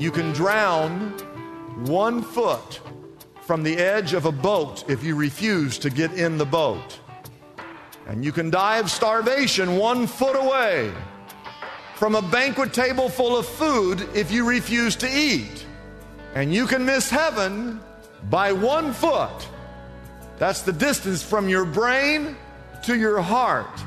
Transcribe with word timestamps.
You 0.00 0.12
can 0.12 0.32
drown 0.32 1.10
one 1.86 2.22
foot 2.22 2.80
from 3.42 3.62
the 3.62 3.76
edge 3.76 4.12
of 4.12 4.26
a 4.26 4.32
boat 4.32 4.88
if 4.88 5.02
you 5.02 5.16
refuse 5.16 5.78
to 5.78 5.90
get 5.90 6.12
in 6.12 6.38
the 6.38 6.46
boat. 6.46 7.00
And 8.06 8.24
you 8.24 8.30
can 8.30 8.50
die 8.50 8.78
of 8.78 8.90
starvation 8.90 9.76
one 9.76 10.06
foot 10.06 10.36
away 10.36 10.92
from 11.96 12.14
a 12.14 12.22
banquet 12.22 12.72
table 12.72 13.08
full 13.08 13.36
of 13.36 13.44
food 13.44 14.08
if 14.14 14.30
you 14.30 14.48
refuse 14.48 14.94
to 14.96 15.08
eat. 15.10 15.66
And 16.34 16.54
you 16.54 16.66
can 16.66 16.84
miss 16.84 17.10
heaven 17.10 17.80
by 18.30 18.52
one 18.52 18.92
foot. 18.92 19.48
That's 20.38 20.62
the 20.62 20.72
distance 20.72 21.24
from 21.24 21.48
your 21.48 21.64
brain 21.64 22.36
to 22.84 22.96
your 22.96 23.20
heart. 23.20 23.82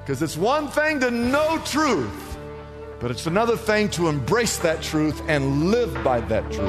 Because 0.00 0.22
it's 0.22 0.36
one 0.36 0.68
thing 0.68 1.00
to 1.00 1.10
know 1.10 1.60
truth, 1.64 2.31
but 3.02 3.10
it's 3.10 3.26
another 3.26 3.56
thing 3.56 3.88
to 3.88 4.06
embrace 4.06 4.58
that 4.58 4.80
truth 4.80 5.20
and 5.26 5.72
live 5.72 5.92
by 6.04 6.20
that 6.20 6.44
truth. 6.52 6.68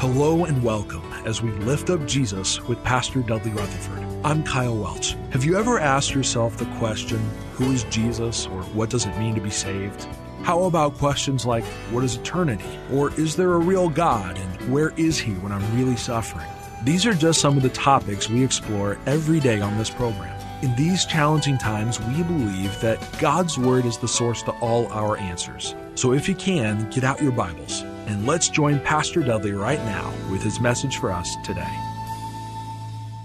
Hello 0.00 0.46
and 0.46 0.60
welcome 0.64 1.04
as 1.24 1.42
we 1.42 1.52
lift 1.52 1.90
up 1.90 2.04
Jesus 2.06 2.60
with 2.62 2.82
Pastor 2.82 3.20
Dudley 3.20 3.52
Rutherford. 3.52 4.04
I'm 4.24 4.42
Kyle 4.42 4.76
Welch. 4.76 5.14
Have 5.30 5.44
you 5.44 5.56
ever 5.56 5.78
asked 5.78 6.12
yourself 6.12 6.56
the 6.56 6.66
question, 6.78 7.20
who 7.52 7.70
is 7.70 7.84
Jesus 7.84 8.46
or 8.46 8.62
what 8.74 8.90
does 8.90 9.06
it 9.06 9.16
mean 9.16 9.36
to 9.36 9.40
be 9.40 9.50
saved? 9.50 10.08
How 10.48 10.62
about 10.62 10.96
questions 10.96 11.44
like, 11.44 11.62
what 11.90 12.02
is 12.04 12.16
eternity? 12.16 12.64
Or 12.90 13.12
is 13.20 13.36
there 13.36 13.52
a 13.52 13.58
real 13.58 13.90
God 13.90 14.38
and 14.38 14.72
where 14.72 14.94
is 14.96 15.18
He 15.18 15.32
when 15.34 15.52
I'm 15.52 15.76
really 15.76 15.96
suffering? 15.96 16.46
These 16.84 17.04
are 17.04 17.12
just 17.12 17.42
some 17.42 17.58
of 17.58 17.62
the 17.62 17.68
topics 17.68 18.30
we 18.30 18.42
explore 18.42 18.98
every 19.04 19.40
day 19.40 19.60
on 19.60 19.76
this 19.76 19.90
program. 19.90 20.34
In 20.62 20.74
these 20.74 21.04
challenging 21.04 21.58
times, 21.58 22.00
we 22.00 22.22
believe 22.22 22.80
that 22.80 22.98
God's 23.18 23.58
Word 23.58 23.84
is 23.84 23.98
the 23.98 24.08
source 24.08 24.42
to 24.44 24.52
all 24.52 24.90
our 24.90 25.18
answers. 25.18 25.74
So 25.96 26.14
if 26.14 26.26
you 26.26 26.34
can, 26.34 26.88
get 26.88 27.04
out 27.04 27.20
your 27.20 27.32
Bibles 27.32 27.82
and 28.06 28.26
let's 28.26 28.48
join 28.48 28.80
Pastor 28.80 29.22
Dudley 29.22 29.52
right 29.52 29.84
now 29.84 30.14
with 30.30 30.42
his 30.42 30.60
message 30.60 30.96
for 30.96 31.12
us 31.12 31.36
today. 31.44 31.76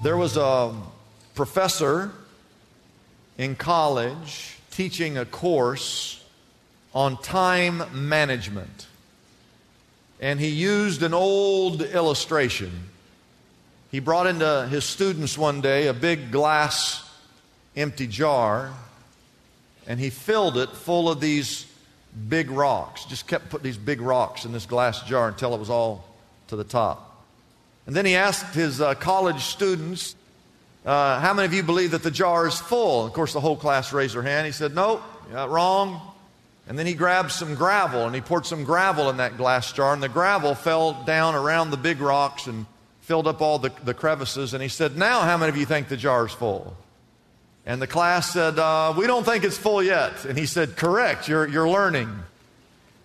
There 0.03 0.17
was 0.17 0.35
a 0.35 0.75
professor 1.35 2.11
in 3.37 3.55
college 3.55 4.57
teaching 4.71 5.17
a 5.17 5.23
course 5.23 6.19
on 6.93 7.17
time 7.21 7.83
management. 7.93 8.87
And 10.19 10.39
he 10.39 10.49
used 10.49 11.03
an 11.03 11.13
old 11.13 11.81
illustration. 11.81 12.71
He 13.91 13.99
brought 13.99 14.27
into 14.27 14.67
his 14.69 14.85
students 14.85 15.37
one 15.37 15.61
day 15.61 15.87
a 15.87 15.93
big 15.93 16.31
glass 16.31 17.07
empty 17.75 18.07
jar, 18.07 18.71
and 19.87 19.99
he 19.99 20.09
filled 20.09 20.57
it 20.57 20.69
full 20.69 21.09
of 21.09 21.19
these 21.19 21.65
big 22.29 22.51
rocks. 22.51 23.05
Just 23.05 23.27
kept 23.27 23.49
putting 23.49 23.65
these 23.65 23.77
big 23.77 24.01
rocks 24.01 24.45
in 24.45 24.51
this 24.51 24.65
glass 24.65 25.01
jar 25.03 25.27
until 25.27 25.53
it 25.53 25.59
was 25.59 25.69
all 25.69 26.05
to 26.47 26.55
the 26.55 26.63
top. 26.63 27.25
And 27.85 27.95
then 27.95 28.05
he 28.05 28.15
asked 28.15 28.55
his 28.55 28.79
uh, 28.79 28.93
college 28.95 29.41
students, 29.41 30.15
uh, 30.85 31.19
How 31.19 31.33
many 31.33 31.45
of 31.45 31.53
you 31.53 31.63
believe 31.63 31.91
that 31.91 32.03
the 32.03 32.11
jar 32.11 32.47
is 32.47 32.59
full? 32.59 33.05
Of 33.05 33.13
course, 33.13 33.33
the 33.33 33.41
whole 33.41 33.57
class 33.57 33.91
raised 33.91 34.15
their 34.15 34.21
hand. 34.21 34.45
He 34.45 34.53
said, 34.53 34.73
Nope, 34.73 35.01
wrong. 35.31 36.12
And 36.67 36.79
then 36.79 36.85
he 36.85 36.93
grabbed 36.93 37.31
some 37.31 37.55
gravel 37.55 38.05
and 38.05 38.15
he 38.15 38.21
poured 38.21 38.45
some 38.45 38.63
gravel 38.63 39.09
in 39.09 39.17
that 39.17 39.37
glass 39.37 39.71
jar, 39.73 39.93
and 39.93 40.01
the 40.01 40.09
gravel 40.09 40.55
fell 40.55 40.93
down 41.03 41.35
around 41.35 41.71
the 41.71 41.77
big 41.77 41.99
rocks 41.99 42.47
and 42.47 42.65
filled 43.01 43.27
up 43.27 43.41
all 43.41 43.59
the, 43.59 43.71
the 43.83 43.93
crevices. 43.93 44.53
And 44.53 44.63
he 44.63 44.69
said, 44.69 44.97
Now, 44.97 45.21
how 45.21 45.37
many 45.37 45.49
of 45.49 45.57
you 45.57 45.65
think 45.65 45.89
the 45.89 45.97
jar 45.97 46.25
is 46.25 46.31
full? 46.31 46.75
And 47.65 47.81
the 47.81 47.87
class 47.87 48.31
said, 48.31 48.59
uh, 48.59 48.93
We 48.97 49.07
don't 49.07 49.25
think 49.25 49.43
it's 49.43 49.57
full 49.57 49.83
yet. 49.83 50.25
And 50.25 50.37
he 50.37 50.45
said, 50.45 50.77
Correct, 50.77 51.27
you're, 51.27 51.47
you're 51.47 51.69
learning. 51.69 52.09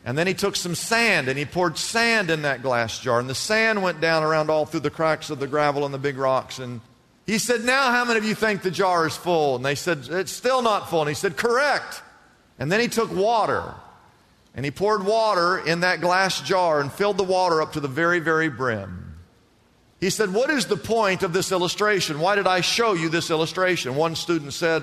And 0.04 0.16
then 0.16 0.26
he 0.26 0.34
took 0.34 0.56
some 0.56 0.74
sand 0.74 1.28
and 1.28 1.36
he 1.38 1.44
poured 1.44 1.76
sand 1.76 2.30
in 2.30 2.42
that 2.42 2.62
glass 2.62 2.98
jar. 3.00 3.20
And 3.20 3.28
the 3.28 3.34
sand 3.34 3.82
went 3.82 4.00
down 4.00 4.22
around 4.22 4.48
all 4.48 4.64
through 4.64 4.80
the 4.80 4.90
cracks 4.90 5.30
of 5.30 5.38
the 5.40 5.46
gravel 5.46 5.84
and 5.84 5.92
the 5.92 5.98
big 5.98 6.16
rocks. 6.16 6.60
And 6.60 6.80
he 7.26 7.38
said, 7.38 7.64
Now, 7.64 7.90
how 7.90 8.04
many 8.04 8.18
of 8.18 8.24
you 8.24 8.34
think 8.34 8.62
the 8.62 8.70
jar 8.70 9.06
is 9.06 9.16
full? 9.16 9.56
And 9.56 9.64
they 9.64 9.74
said, 9.74 10.06
It's 10.10 10.32
still 10.32 10.62
not 10.62 10.88
full. 10.88 11.02
And 11.02 11.08
he 11.08 11.14
said, 11.14 11.36
Correct. 11.36 12.02
And 12.58 12.70
then 12.70 12.80
he 12.80 12.88
took 12.88 13.14
water 13.14 13.74
and 14.54 14.64
he 14.64 14.70
poured 14.70 15.04
water 15.04 15.58
in 15.58 15.80
that 15.80 16.00
glass 16.00 16.40
jar 16.40 16.80
and 16.80 16.92
filled 16.92 17.16
the 17.16 17.24
water 17.24 17.62
up 17.62 17.74
to 17.74 17.80
the 17.80 17.88
very, 17.88 18.18
very 18.18 18.48
brim. 18.48 19.14
He 20.00 20.10
said, 20.10 20.32
What 20.32 20.50
is 20.50 20.66
the 20.66 20.76
point 20.76 21.22
of 21.22 21.32
this 21.32 21.52
illustration? 21.52 22.20
Why 22.20 22.34
did 22.34 22.46
I 22.46 22.60
show 22.60 22.94
you 22.94 23.08
this 23.08 23.30
illustration? 23.30 23.94
One 23.96 24.14
student 24.14 24.52
said, 24.52 24.82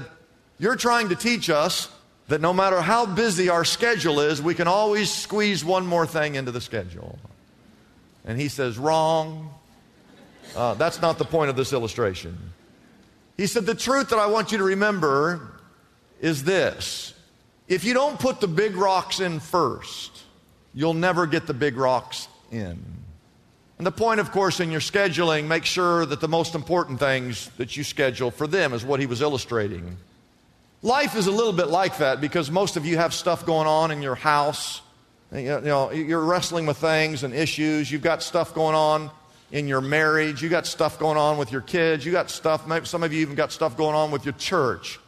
You're 0.60 0.76
trying 0.76 1.10
to 1.10 1.16
teach 1.16 1.50
us 1.50 1.90
that 2.28 2.42
no 2.42 2.54
matter 2.54 2.82
how 2.82 3.06
busy 3.06 3.50
our 3.50 3.66
schedule 3.66 4.20
is, 4.20 4.42
we 4.42 4.56
can 4.56 4.68
always 4.68 5.12
squeeze 5.12 5.64
one 5.64 5.86
more 5.86 6.08
thing 6.08 6.36
into 6.36 6.52
the 6.52 6.62
schedule. 6.62 7.20
And 8.26 8.40
he 8.40 8.48
says, 8.48 8.78
Wrong. 8.78 9.52
Uh, 10.56 10.74
that's 10.76 11.02
not 11.02 11.18
the 11.18 11.26
point 11.26 11.50
of 11.50 11.56
this 11.56 11.74
illustration. 11.74 12.38
He 13.36 13.48
said, 13.48 13.66
The 13.66 13.76
truth 13.76 14.10
that 14.10 14.20
I 14.20 14.28
want 14.28 14.52
you 14.52 14.58
to 14.60 14.64
remember 14.64 15.60
is 16.22 16.44
this 16.44 17.15
if 17.68 17.84
you 17.84 17.94
don't 17.94 18.20
put 18.20 18.42
the 18.42 18.48
big 18.48 18.76
rocks 18.76 19.20
in 19.20 19.40
first, 19.40 20.24
you'll 20.74 20.94
never 20.94 21.26
get 21.26 21.48
the 21.48 21.54
big 21.54 21.78
rocks 21.78 22.28
in. 22.52 22.84
And 23.78 23.86
the 23.86 23.92
point, 23.92 24.20
of 24.20 24.32
course, 24.32 24.60
in 24.60 24.72
your 24.72 24.80
scheduling, 24.80 25.48
make 25.48 25.66
sure 25.66 26.06
that 26.06 26.22
the 26.22 26.28
most 26.28 26.56
important 26.56 27.00
things 27.00 27.50
that 27.58 27.76
you 27.76 27.84
schedule 27.84 28.32
for 28.32 28.48
them 28.48 28.74
is 28.74 28.86
what 28.86 29.00
he 29.00 29.06
was 29.06 29.22
illustrating. 29.22 29.98
Life 30.82 31.16
is 31.16 31.28
a 31.28 31.32
little 31.32 31.52
bit 31.52 31.68
like 31.68 31.98
that 31.98 32.22
because 32.22 32.50
most 32.50 32.78
of 32.78 32.86
you 32.86 32.98
have 32.98 33.14
stuff 33.14 33.46
going 33.46 33.68
on 33.68 33.92
in 33.92 34.02
your 34.02 34.16
house. 34.16 34.82
You 35.34 35.60
know, 35.60 35.92
you're 35.92 36.22
wrestling 36.22 36.68
with 36.68 36.78
things 36.78 37.24
and 37.24 37.34
issues. 37.34 37.92
You've 37.92 38.04
got 38.04 38.24
stuff 38.24 38.54
going 38.54 38.76
on 38.76 39.10
in 39.52 39.68
your 39.68 39.82
marriage. 39.82 40.42
You've 40.42 40.52
got 40.52 40.68
stuff 40.68 40.98
going 41.00 41.18
on 41.18 41.38
with 41.38 41.52
your 41.52 41.62
kids. 41.62 42.06
You've 42.06 42.14
got 42.14 42.30
stuff, 42.30 42.68
maybe 42.68 42.86
some 42.86 43.04
of 43.04 43.12
you 43.12 43.22
even 43.22 43.36
got 43.36 43.52
stuff 43.52 43.76
going 43.76 43.96
on 43.96 44.12
with 44.12 44.24
your 44.26 44.36
church. 44.36 45.00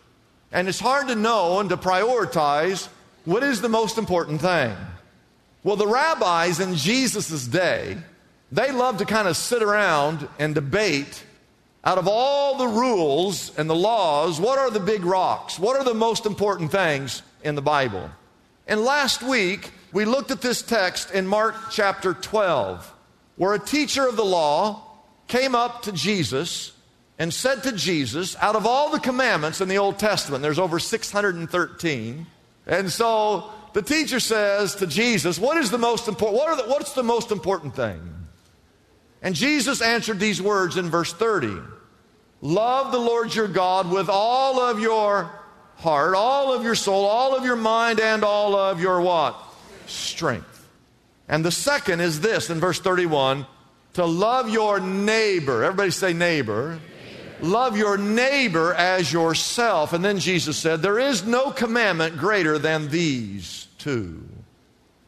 And 0.51 0.67
it's 0.67 0.79
hard 0.79 1.07
to 1.07 1.15
know 1.15 1.59
and 1.59 1.69
to 1.69 1.77
prioritize 1.77 2.87
what 3.25 3.43
is 3.43 3.61
the 3.61 3.69
most 3.69 3.97
important 3.97 4.41
thing. 4.41 4.75
Well, 5.63 5.75
the 5.75 5.87
rabbis 5.87 6.59
in 6.59 6.75
Jesus' 6.75 7.45
day, 7.45 7.97
they 8.51 8.71
loved 8.71 8.99
to 8.99 9.05
kind 9.05 9.27
of 9.27 9.35
sit 9.35 9.61
around 9.61 10.27
and 10.39 10.55
debate 10.55 11.25
out 11.83 11.97
of 11.97 12.07
all 12.07 12.57
the 12.57 12.67
rules 12.67 13.57
and 13.57 13.69
the 13.69 13.75
laws, 13.75 14.39
what 14.39 14.59
are 14.59 14.69
the 14.69 14.79
big 14.79 15.03
rocks? 15.03 15.57
What 15.57 15.77
are 15.77 15.83
the 15.83 15.93
most 15.93 16.25
important 16.25 16.71
things 16.71 17.21
in 17.43 17.55
the 17.55 17.61
Bible? 17.61 18.09
And 18.67 18.81
last 18.81 19.23
week, 19.23 19.71
we 19.93 20.03
looked 20.03 20.31
at 20.31 20.41
this 20.41 20.61
text 20.61 21.11
in 21.11 21.25
Mark 21.27 21.55
chapter 21.71 22.13
12, 22.13 22.93
where 23.37 23.53
a 23.53 23.59
teacher 23.59 24.07
of 24.07 24.17
the 24.17 24.25
law 24.25 24.83
came 25.27 25.55
up 25.55 25.83
to 25.83 25.91
Jesus 25.91 26.73
and 27.19 27.33
said 27.33 27.63
to 27.63 27.71
Jesus, 27.71 28.35
out 28.37 28.55
of 28.55 28.65
all 28.65 28.91
the 28.91 28.99
commandments 28.99 29.59
in 29.59 29.67
the 29.67 29.77
Old 29.77 29.97
Testament, 29.97 30.43
there's 30.43 30.59
over 30.59 30.79
613. 30.79 32.27
And 32.67 32.91
so 32.91 33.49
the 33.73 33.81
teacher 33.81 34.19
says 34.19 34.75
to 34.75 34.87
Jesus, 34.87 35.39
What 35.39 35.57
is 35.57 35.71
the 35.71 35.77
most 35.77 36.07
important? 36.07 36.37
What 36.37 36.57
the, 36.57 36.69
what's 36.69 36.93
the 36.93 37.03
most 37.03 37.31
important 37.31 37.75
thing? 37.75 38.01
And 39.21 39.33
Jesus 39.33 39.81
answered 39.81 40.19
these 40.19 40.41
words 40.41 40.77
in 40.77 40.89
verse 40.89 41.11
30 41.13 41.57
Love 42.41 42.91
the 42.91 42.99
Lord 42.99 43.33
your 43.33 43.47
God 43.47 43.89
with 43.89 44.09
all 44.09 44.59
of 44.59 44.79
your 44.79 45.31
heart, 45.77 46.13
all 46.15 46.53
of 46.53 46.63
your 46.63 46.75
soul, 46.75 47.05
all 47.05 47.35
of 47.35 47.43
your 47.43 47.55
mind, 47.55 47.99
and 47.99 48.23
all 48.23 48.55
of 48.55 48.79
your 48.79 49.01
what? 49.01 49.35
Strength. 49.87 50.67
And 51.27 51.43
the 51.43 51.51
second 51.51 51.99
is 51.99 52.21
this 52.21 52.49
in 52.49 52.59
verse 52.59 52.79
31 52.79 53.47
to 53.93 54.05
love 54.05 54.49
your 54.49 54.79
neighbor. 54.79 55.63
Everybody 55.63 55.89
say 55.89 56.13
neighbor. 56.13 56.79
Love 57.41 57.77
your 57.77 57.97
neighbor 57.97 58.73
as 58.73 59.11
yourself. 59.11 59.93
And 59.93 60.03
then 60.03 60.19
Jesus 60.19 60.57
said, 60.57 60.81
There 60.81 60.99
is 60.99 61.25
no 61.25 61.51
commandment 61.51 62.17
greater 62.17 62.57
than 62.57 62.89
these 62.89 63.67
two. 63.77 64.27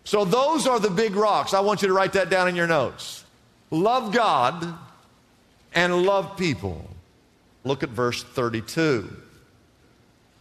So 0.03 0.25
those 0.25 0.67
are 0.67 0.79
the 0.79 0.89
big 0.89 1.15
rocks. 1.15 1.53
I 1.53 1.59
want 1.59 1.81
you 1.81 1.87
to 1.87 1.93
write 1.93 2.13
that 2.13 2.29
down 2.29 2.47
in 2.47 2.55
your 2.55 2.67
notes. 2.67 3.23
love 3.71 4.11
God 4.11 4.75
and 5.73 6.03
love 6.03 6.37
people. 6.37 6.89
Look 7.63 7.83
at 7.83 7.89
verse 7.89 8.23
32. 8.23 9.15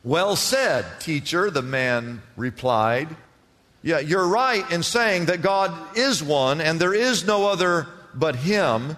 Well 0.04 0.36
said, 0.36 0.86
teacher, 1.00 1.50
the 1.50 1.62
man 1.62 2.22
replied. 2.36 3.14
Yeah, 3.82 3.98
you're 3.98 4.26
right 4.26 4.68
in 4.70 4.82
saying 4.82 5.26
that 5.26 5.42
God 5.42 5.96
is 5.96 6.22
one 6.22 6.60
and 6.60 6.80
there 6.80 6.94
is 6.94 7.26
no 7.26 7.46
other 7.48 7.88
but 8.14 8.36
Him. 8.36 8.96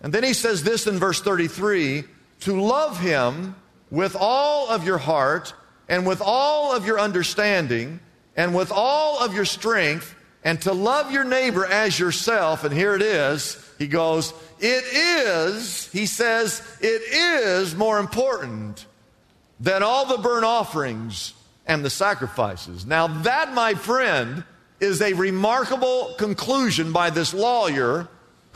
And 0.00 0.12
then 0.12 0.24
he 0.24 0.32
says 0.32 0.62
this 0.62 0.86
in 0.86 0.98
verse 0.98 1.20
33 1.20 2.04
to 2.40 2.60
love 2.60 3.00
Him 3.00 3.56
with 3.90 4.16
all 4.18 4.68
of 4.68 4.86
your 4.86 4.98
heart 4.98 5.54
and 5.88 6.06
with 6.06 6.20
all 6.24 6.74
of 6.74 6.86
your 6.86 7.00
understanding 7.00 8.00
and 8.36 8.54
with 8.54 8.70
all 8.70 9.18
of 9.18 9.34
your 9.34 9.44
strength 9.44 10.14
and 10.44 10.60
to 10.62 10.72
love 10.72 11.10
your 11.10 11.24
neighbor 11.24 11.66
as 11.66 11.98
yourself. 11.98 12.64
And 12.64 12.72
here 12.72 12.94
it 12.94 13.02
is. 13.02 13.62
He 13.78 13.88
goes, 13.88 14.32
It 14.60 14.84
is, 14.92 15.90
he 15.92 16.06
says, 16.06 16.62
it 16.80 17.02
is 17.12 17.74
more 17.74 17.98
important 17.98 18.86
than 19.60 19.82
all 19.82 20.06
the 20.06 20.18
burnt 20.18 20.44
offerings 20.44 21.34
and 21.66 21.84
the 21.84 21.90
sacrifices. 21.90 22.86
Now, 22.86 23.08
that, 23.22 23.52
my 23.52 23.74
friend, 23.74 24.44
is 24.80 25.02
a 25.02 25.12
remarkable 25.12 26.14
conclusion 26.18 26.92
by 26.92 27.10
this 27.10 27.34
lawyer 27.34 28.08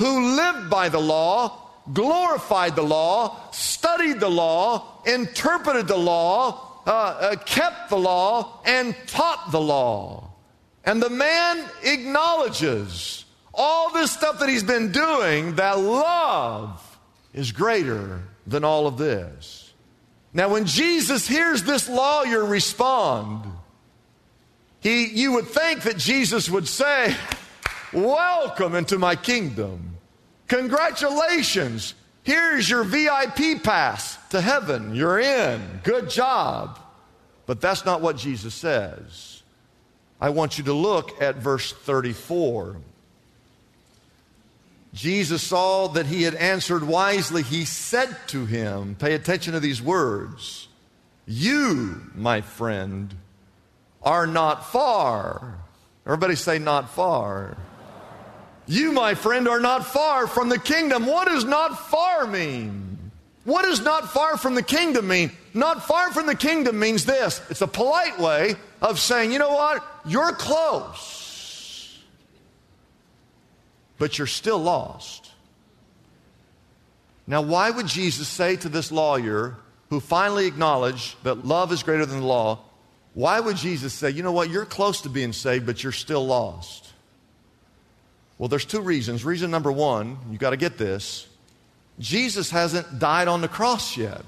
who 0.03 0.35
lived 0.35 0.69
by 0.69 0.89
the 0.89 0.99
law, 0.99 1.61
glorified 1.93 2.75
the 2.75 2.83
law, 2.83 3.39
studied 3.53 4.19
the 4.19 4.29
law, 4.29 5.01
interpreted 5.07 5.87
the 5.87 5.97
law, 5.97 6.83
uh, 6.85 6.91
uh, 6.91 7.37
kept 7.37 7.89
the 7.89 7.97
law, 7.97 8.61
and 8.67 8.97
taught 9.07 9.53
the 9.53 9.61
law. 9.61 10.29
And 10.85 11.01
the 11.01 11.09
man 11.09 11.65
acknowledges 11.85 13.25
all 13.55 13.93
this 13.93 14.11
stuff 14.11 14.41
that 14.41 14.49
he's 14.49 14.65
been 14.65 14.91
doing, 14.91 15.55
that 15.55 15.79
love 15.79 16.99
is 17.33 17.53
greater 17.53 18.23
than 18.45 18.65
all 18.65 18.89
of 18.89 18.99
this. 18.99 19.73
Now, 20.35 20.49
when 20.49 20.65
Jesus 20.65 21.29
hears 21.29 21.63
this 21.63 21.89
lawyer 21.89 22.45
respond, 22.45 23.45
he, 24.81 25.07
you 25.07 25.35
would 25.35 25.47
think 25.47 25.83
that 25.83 25.97
Jesus 25.97 26.51
would 26.51 26.67
say, 26.67 27.15
Welcome 27.93 28.75
into 28.75 28.99
my 28.99 29.15
kingdom. 29.15 29.92
Congratulations. 30.53 31.95
Here's 32.25 32.69
your 32.69 32.85
VIP 32.85 33.63
pass 33.63 34.19
to 34.29 34.41
heaven. 34.43 34.95
You're 34.95 35.19
in. 35.19 35.81
Good 35.83 36.11
job. 36.11 36.79
But 37.47 37.63
that's 37.63 37.87
not 37.87 38.03
what 38.03 38.19
Jesus 38.19 38.55
says. 38.55 39.43
I 40.21 40.29
want 40.29 40.59
you 40.59 40.65
to 40.65 40.75
look 40.75 41.23
at 41.23 41.37
verse 41.37 41.73
34. 41.73 42.77
Jesus 44.93 45.43
saw 45.43 45.89
that 45.89 46.05
he 46.05 46.23
had 46.25 46.35
answered 46.35 46.85
wisely. 46.85 47.43
He 47.43 47.65
said 47.65 48.15
to 48.27 48.45
him, 48.45 48.95
Pay 48.95 49.15
attention 49.15 49.55
to 49.55 49.61
these 49.61 49.81
words. 49.81 50.69
You, 51.27 52.11
my 52.15 52.43
friend, 52.43 53.15
are 54.03 54.27
not 54.27 54.71
far. 54.71 55.57
Everybody 56.05 56.37
say, 56.37 56.59
not 56.59 56.91
far. 56.91 57.57
You, 58.67 58.93
my 58.93 59.15
friend, 59.15 59.49
are 59.49 59.61
not 59.61 59.87
far 59.87 60.27
from 60.27 60.49
the 60.49 60.59
kingdom. 60.59 61.07
What 61.07 61.29
does 61.29 61.45
not 61.45 61.91
far 61.91 62.27
mean? 62.27 62.93
What 63.45 63.63
does 63.63 63.81
not 63.81 64.13
far 64.13 64.37
from 64.37 64.55
the 64.55 64.63
kingdom 64.63 65.09
mean? 65.09 65.33
Not 65.53 65.87
far 65.87 66.13
from 66.13 66.27
the 66.27 66.37
kingdom 66.37 66.79
means 66.79 67.05
this 67.05 67.41
it's 67.51 67.61
a 67.61 67.67
polite 67.67 68.19
way 68.19 68.55
of 68.81 68.99
saying, 68.99 69.33
you 69.33 69.39
know 69.39 69.53
what? 69.53 69.85
You're 70.07 70.33
close, 70.33 71.99
but 73.99 74.17
you're 74.17 74.27
still 74.27 74.59
lost. 74.59 75.31
Now, 77.27 77.43
why 77.43 77.71
would 77.71 77.87
Jesus 77.87 78.29
say 78.29 78.57
to 78.57 78.69
this 78.69 78.91
lawyer 78.91 79.57
who 79.91 80.01
finally 80.01 80.47
acknowledged 80.47 81.23
that 81.25 81.47
love 81.47 81.73
is 81.73 81.83
greater 81.83 82.07
than 82.07 82.21
the 82.21 82.27
law, 82.27 82.59
why 83.15 83.39
would 83.41 83.57
Jesus 83.57 83.93
say, 83.93 84.11
you 84.11 84.23
know 84.23 84.33
what? 84.33 84.51
You're 84.51 84.65
close 84.65 85.03
to 85.03 85.09
being 85.09 85.33
saved, 85.33 85.67
but 85.67 85.83
you're 85.83 85.93
still 85.93 86.27
lost? 86.27 86.93
Well, 88.43 88.49
there's 88.49 88.65
two 88.65 88.81
reasons. 88.81 89.25
Reason 89.25 89.53
number 89.53 89.71
one, 89.71 90.19
you 90.29 90.37
got 90.37 90.51
to 90.51 90.57
get 90.57 90.77
this 90.77 91.29
Jesus 92.01 92.51
hasn't 92.51 92.99
died 92.99 93.29
on 93.29 93.41
the 93.41 93.47
cross 93.47 93.97
yet. 93.97 94.25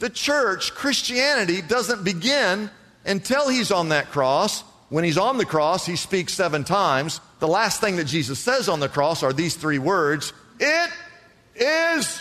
The 0.00 0.10
church, 0.10 0.74
Christianity, 0.74 1.62
doesn't 1.62 2.02
begin 2.02 2.68
until 3.06 3.48
he's 3.48 3.70
on 3.70 3.90
that 3.90 4.10
cross. 4.10 4.62
When 4.88 5.04
he's 5.04 5.16
on 5.16 5.38
the 5.38 5.46
cross, 5.46 5.86
he 5.86 5.94
speaks 5.94 6.34
seven 6.34 6.64
times. 6.64 7.20
The 7.38 7.46
last 7.46 7.80
thing 7.80 7.94
that 7.98 8.06
Jesus 8.06 8.40
says 8.40 8.68
on 8.68 8.80
the 8.80 8.88
cross 8.88 9.22
are 9.22 9.32
these 9.32 9.54
three 9.54 9.78
words 9.78 10.32
It 10.58 10.90
is 11.54 12.20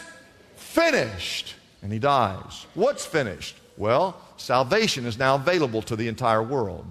finished. 0.58 1.56
And 1.82 1.92
he 1.92 1.98
dies. 1.98 2.68
What's 2.76 3.04
finished? 3.04 3.58
Well, 3.78 4.16
salvation 4.38 5.08
is 5.08 5.18
now 5.18 5.34
available 5.34 5.82
to 5.82 5.96
the 5.96 6.08
entire 6.08 6.44
world. 6.44 6.86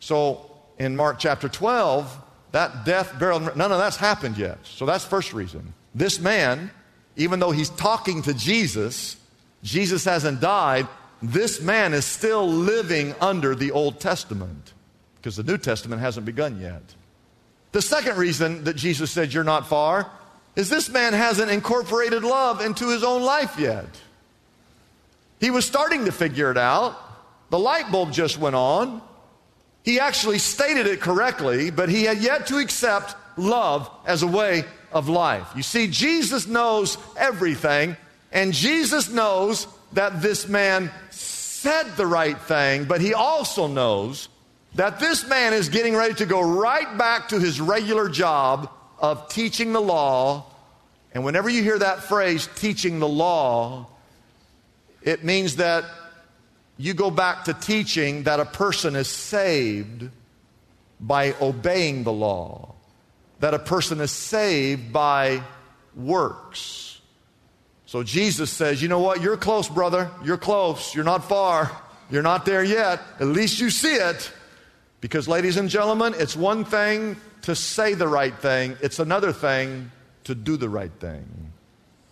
So 0.00 0.55
in 0.78 0.96
Mark 0.96 1.18
chapter 1.18 1.48
12, 1.48 2.18
that 2.52 2.84
death, 2.84 3.18
burial, 3.18 3.40
none 3.40 3.72
of 3.72 3.78
that's 3.78 3.96
happened 3.96 4.38
yet. 4.38 4.58
So 4.64 4.86
that's 4.86 5.04
first 5.04 5.32
reason. 5.32 5.74
This 5.94 6.20
man, 6.20 6.70
even 7.16 7.40
though 7.40 7.50
he's 7.50 7.70
talking 7.70 8.22
to 8.22 8.34
Jesus, 8.34 9.16
Jesus 9.62 10.04
hasn't 10.04 10.40
died. 10.40 10.86
This 11.22 11.60
man 11.60 11.94
is 11.94 12.04
still 12.04 12.46
living 12.46 13.14
under 13.20 13.54
the 13.54 13.72
Old 13.72 14.00
Testament 14.00 14.74
because 15.16 15.36
the 15.36 15.42
New 15.42 15.58
Testament 15.58 16.00
hasn't 16.00 16.26
begun 16.26 16.60
yet. 16.60 16.82
The 17.72 17.82
second 17.82 18.16
reason 18.16 18.64
that 18.64 18.76
Jesus 18.76 19.10
said, 19.10 19.32
You're 19.32 19.44
not 19.44 19.66
far, 19.66 20.10
is 20.54 20.70
this 20.70 20.88
man 20.88 21.12
hasn't 21.12 21.50
incorporated 21.50 22.22
love 22.22 22.60
into 22.60 22.88
his 22.88 23.04
own 23.04 23.22
life 23.22 23.58
yet. 23.58 23.86
He 25.40 25.50
was 25.50 25.66
starting 25.66 26.06
to 26.06 26.12
figure 26.12 26.50
it 26.50 26.56
out. 26.56 26.96
The 27.50 27.58
light 27.58 27.92
bulb 27.92 28.12
just 28.12 28.38
went 28.38 28.56
on. 28.56 29.02
He 29.86 30.00
actually 30.00 30.40
stated 30.40 30.88
it 30.88 31.00
correctly, 31.00 31.70
but 31.70 31.88
he 31.88 32.02
had 32.02 32.18
yet 32.18 32.48
to 32.48 32.58
accept 32.58 33.14
love 33.38 33.88
as 34.04 34.24
a 34.24 34.26
way 34.26 34.64
of 34.90 35.08
life. 35.08 35.46
You 35.54 35.62
see, 35.62 35.86
Jesus 35.86 36.48
knows 36.48 36.98
everything, 37.16 37.96
and 38.32 38.52
Jesus 38.52 39.08
knows 39.08 39.68
that 39.92 40.20
this 40.20 40.48
man 40.48 40.90
said 41.10 41.96
the 41.96 42.06
right 42.06 42.36
thing, 42.36 42.84
but 42.86 43.00
he 43.00 43.14
also 43.14 43.68
knows 43.68 44.28
that 44.74 44.98
this 44.98 45.24
man 45.28 45.54
is 45.54 45.68
getting 45.68 45.94
ready 45.94 46.14
to 46.14 46.26
go 46.26 46.40
right 46.40 46.98
back 46.98 47.28
to 47.28 47.38
his 47.38 47.60
regular 47.60 48.08
job 48.08 48.68
of 48.98 49.28
teaching 49.28 49.72
the 49.72 49.80
law. 49.80 50.46
And 51.12 51.24
whenever 51.24 51.48
you 51.48 51.62
hear 51.62 51.78
that 51.78 52.02
phrase, 52.02 52.48
teaching 52.56 52.98
the 52.98 53.08
law, 53.08 53.86
it 55.02 55.22
means 55.22 55.56
that 55.56 55.84
you 56.76 56.94
go 56.94 57.10
back 57.10 57.44
to 57.44 57.54
teaching 57.54 58.24
that 58.24 58.40
a 58.40 58.44
person 58.44 58.96
is 58.96 59.08
saved 59.08 60.10
by 61.00 61.34
obeying 61.40 62.04
the 62.04 62.12
law, 62.12 62.74
that 63.40 63.54
a 63.54 63.58
person 63.58 64.00
is 64.00 64.10
saved 64.10 64.92
by 64.92 65.42
works. 65.94 67.00
So 67.86 68.02
Jesus 68.02 68.50
says, 68.50 68.82
You 68.82 68.88
know 68.88 68.98
what? 68.98 69.22
You're 69.22 69.36
close, 69.36 69.68
brother. 69.68 70.10
You're 70.24 70.36
close. 70.36 70.94
You're 70.94 71.04
not 71.04 71.28
far. 71.28 71.70
You're 72.10 72.22
not 72.22 72.44
there 72.44 72.64
yet. 72.64 73.00
At 73.20 73.26
least 73.26 73.60
you 73.60 73.70
see 73.70 73.94
it. 73.94 74.30
Because, 75.00 75.28
ladies 75.28 75.56
and 75.56 75.68
gentlemen, 75.68 76.14
it's 76.16 76.36
one 76.36 76.64
thing 76.64 77.16
to 77.42 77.54
say 77.54 77.94
the 77.94 78.08
right 78.08 78.36
thing, 78.36 78.76
it's 78.82 78.98
another 78.98 79.32
thing 79.32 79.92
to 80.24 80.34
do 80.34 80.56
the 80.56 80.68
right 80.68 80.90
thing. 80.98 81.45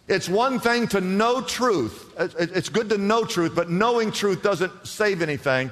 It's 0.07 0.29
one 0.29 0.61
thing 0.61 0.89
to 0.89 1.01
know 1.01 1.41
truth. 1.41 2.13
It's 2.19 2.69
good 2.69 2.91
to 2.91 2.99
know 2.99 3.25
truth, 3.25 3.55
but 3.55 3.71
knowing 3.71 4.13
truth 4.13 4.43
doesn't 4.43 4.87
save 4.87 5.23
anything. 5.23 5.71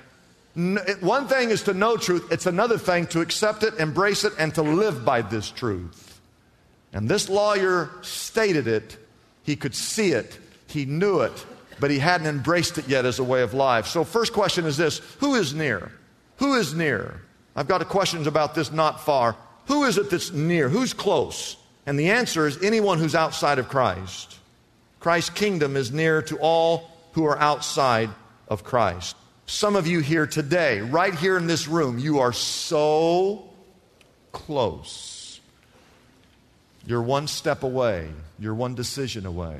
One 0.54 1.28
thing 1.28 1.50
is 1.50 1.62
to 1.64 1.74
know 1.74 1.96
truth, 1.96 2.30
it's 2.30 2.46
another 2.46 2.78
thing 2.78 3.06
to 3.08 3.20
accept 3.20 3.62
it, 3.62 3.74
embrace 3.74 4.24
it, 4.24 4.32
and 4.38 4.54
to 4.54 4.62
live 4.62 5.04
by 5.04 5.22
this 5.22 5.50
truth. 5.50 6.20
And 6.92 7.08
this 7.08 7.28
lawyer 7.28 7.90
stated 8.02 8.66
it. 8.66 8.98
He 9.44 9.56
could 9.56 9.74
see 9.74 10.12
it, 10.12 10.38
he 10.66 10.84
knew 10.84 11.20
it, 11.20 11.46
but 11.80 11.90
he 11.90 11.98
hadn't 11.98 12.26
embraced 12.26 12.78
it 12.78 12.86
yet 12.86 13.04
as 13.04 13.18
a 13.18 13.24
way 13.24 13.42
of 13.42 13.54
life. 13.54 13.86
So, 13.86 14.04
first 14.04 14.32
question 14.32 14.66
is 14.66 14.76
this 14.76 14.98
Who 15.18 15.34
is 15.34 15.52
near? 15.52 15.90
Who 16.36 16.54
is 16.54 16.74
near? 16.74 17.22
I've 17.56 17.68
got 17.68 17.86
questions 17.88 18.26
about 18.26 18.54
this 18.54 18.70
not 18.70 19.00
far. 19.00 19.36
Who 19.66 19.84
is 19.84 19.98
it 19.98 20.10
that's 20.10 20.32
near? 20.32 20.68
Who's 20.68 20.92
close? 20.92 21.56
And 21.86 21.98
the 21.98 22.10
answer 22.10 22.46
is 22.46 22.62
anyone 22.62 22.98
who's 22.98 23.14
outside 23.14 23.58
of 23.58 23.68
Christ. 23.68 24.38
Christ's 25.00 25.30
kingdom 25.30 25.76
is 25.76 25.90
near 25.90 26.22
to 26.22 26.38
all 26.38 26.90
who 27.12 27.24
are 27.24 27.38
outside 27.38 28.10
of 28.48 28.62
Christ. 28.62 29.16
Some 29.46 29.74
of 29.74 29.86
you 29.86 30.00
here 30.00 30.26
today, 30.26 30.80
right 30.80 31.14
here 31.14 31.36
in 31.36 31.46
this 31.46 31.66
room, 31.66 31.98
you 31.98 32.20
are 32.20 32.32
so 32.32 33.50
close. 34.30 35.40
You're 36.86 37.02
one 37.02 37.26
step 37.26 37.62
away, 37.62 38.08
you're 38.38 38.54
one 38.54 38.74
decision 38.74 39.26
away. 39.26 39.58